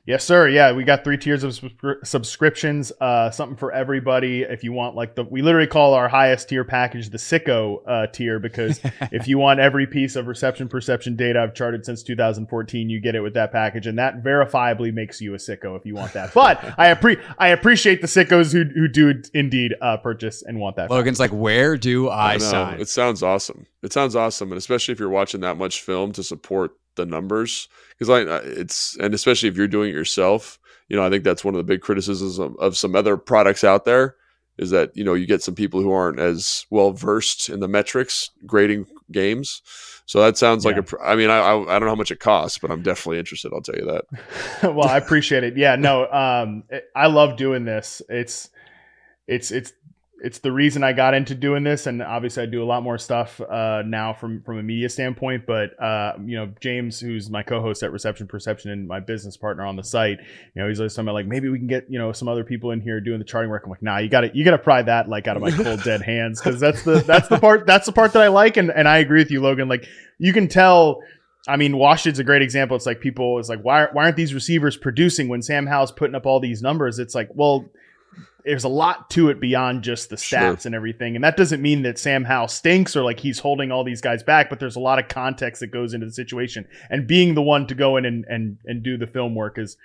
[0.05, 0.49] Yes, sir.
[0.49, 1.57] Yeah, we got three tiers of
[2.03, 2.91] subscriptions.
[2.99, 4.41] Uh, something for everybody.
[4.41, 8.07] If you want, like the, we literally call our highest tier package the sicko uh,
[8.07, 8.81] tier because
[9.13, 13.15] if you want every piece of reception perception data I've charted since 2014, you get
[13.15, 16.33] it with that package, and that verifiably makes you a sicko if you want that.
[16.33, 20.75] But I appre- I appreciate the sickos who who do indeed uh, purchase and want
[20.75, 20.91] that.
[20.91, 21.31] Logan's package.
[21.31, 22.81] like, where do I, I sign?
[22.81, 23.67] It sounds awesome.
[23.81, 27.67] It sounds awesome, and especially if you're watching that much film to support the numbers
[27.89, 31.23] because like uh, it's and especially if you're doing it yourself you know i think
[31.23, 34.15] that's one of the big criticisms of, of, some other products out there
[34.57, 37.67] is that you know you get some people who aren't as well versed in the
[37.67, 39.61] metrics grading games.
[40.05, 40.71] So that sounds yeah.
[40.71, 42.81] like a i mean I, I, I don't know how much it costs but i'm
[42.81, 44.05] definitely interested i'll tell you that.
[44.75, 45.57] Well i appreciate it.
[45.57, 48.01] Yeah no um it, i love doing this.
[48.09, 48.49] It's
[49.27, 49.73] it's it's
[50.23, 52.97] it's the reason I got into doing this, and obviously I do a lot more
[52.97, 55.45] stuff uh, now from from a media standpoint.
[55.45, 59.65] But uh, you know, James, who's my co-host at Reception Perception and my business partner
[59.65, 60.19] on the site,
[60.55, 62.45] you know, he's always talking about like maybe we can get you know some other
[62.45, 63.63] people in here doing the charting work.
[63.65, 65.51] I'm like, nah, you got to you got to pry that like out of my
[65.63, 68.55] cold dead hands because that's the that's the part that's the part that I like,
[68.55, 69.67] and and I agree with you, Logan.
[69.67, 69.87] Like
[70.19, 71.01] you can tell.
[71.45, 72.77] I mean, Washington's a great example.
[72.77, 76.15] It's like people, it's like, why, why aren't these receivers producing when Sam Howell's putting
[76.15, 76.99] up all these numbers?
[76.99, 77.65] It's like, well,
[78.45, 80.65] there's a lot to it beyond just the stats sure.
[80.65, 81.15] and everything.
[81.15, 84.21] And that doesn't mean that Sam Howell stinks or like he's holding all these guys
[84.21, 86.67] back, but there's a lot of context that goes into the situation.
[86.89, 89.77] And being the one to go in and and, and do the film work is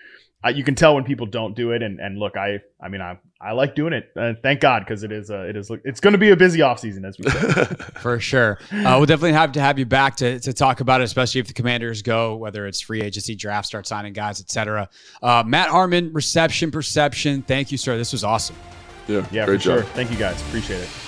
[0.45, 1.83] uh, you can tell when people don't do it.
[1.83, 4.11] And and look, I I mean I I like doing it.
[4.17, 6.63] Uh, thank God because it is uh, it is it's going to be a busy
[6.63, 7.85] off season as we said.
[8.01, 11.05] For sure, uh, we'll definitely have to have you back to to talk about it,
[11.05, 14.89] especially if the Commanders go, whether it's free agency, draft, start signing guys, etc.
[15.23, 17.43] Uh, Matt Harmon, reception perception.
[17.43, 17.97] Thank you, sir.
[17.97, 18.57] This was awesome.
[19.07, 19.63] Yeah, yeah, for job.
[19.63, 19.83] sure.
[19.83, 20.41] Thank you guys.
[20.43, 21.08] Appreciate it.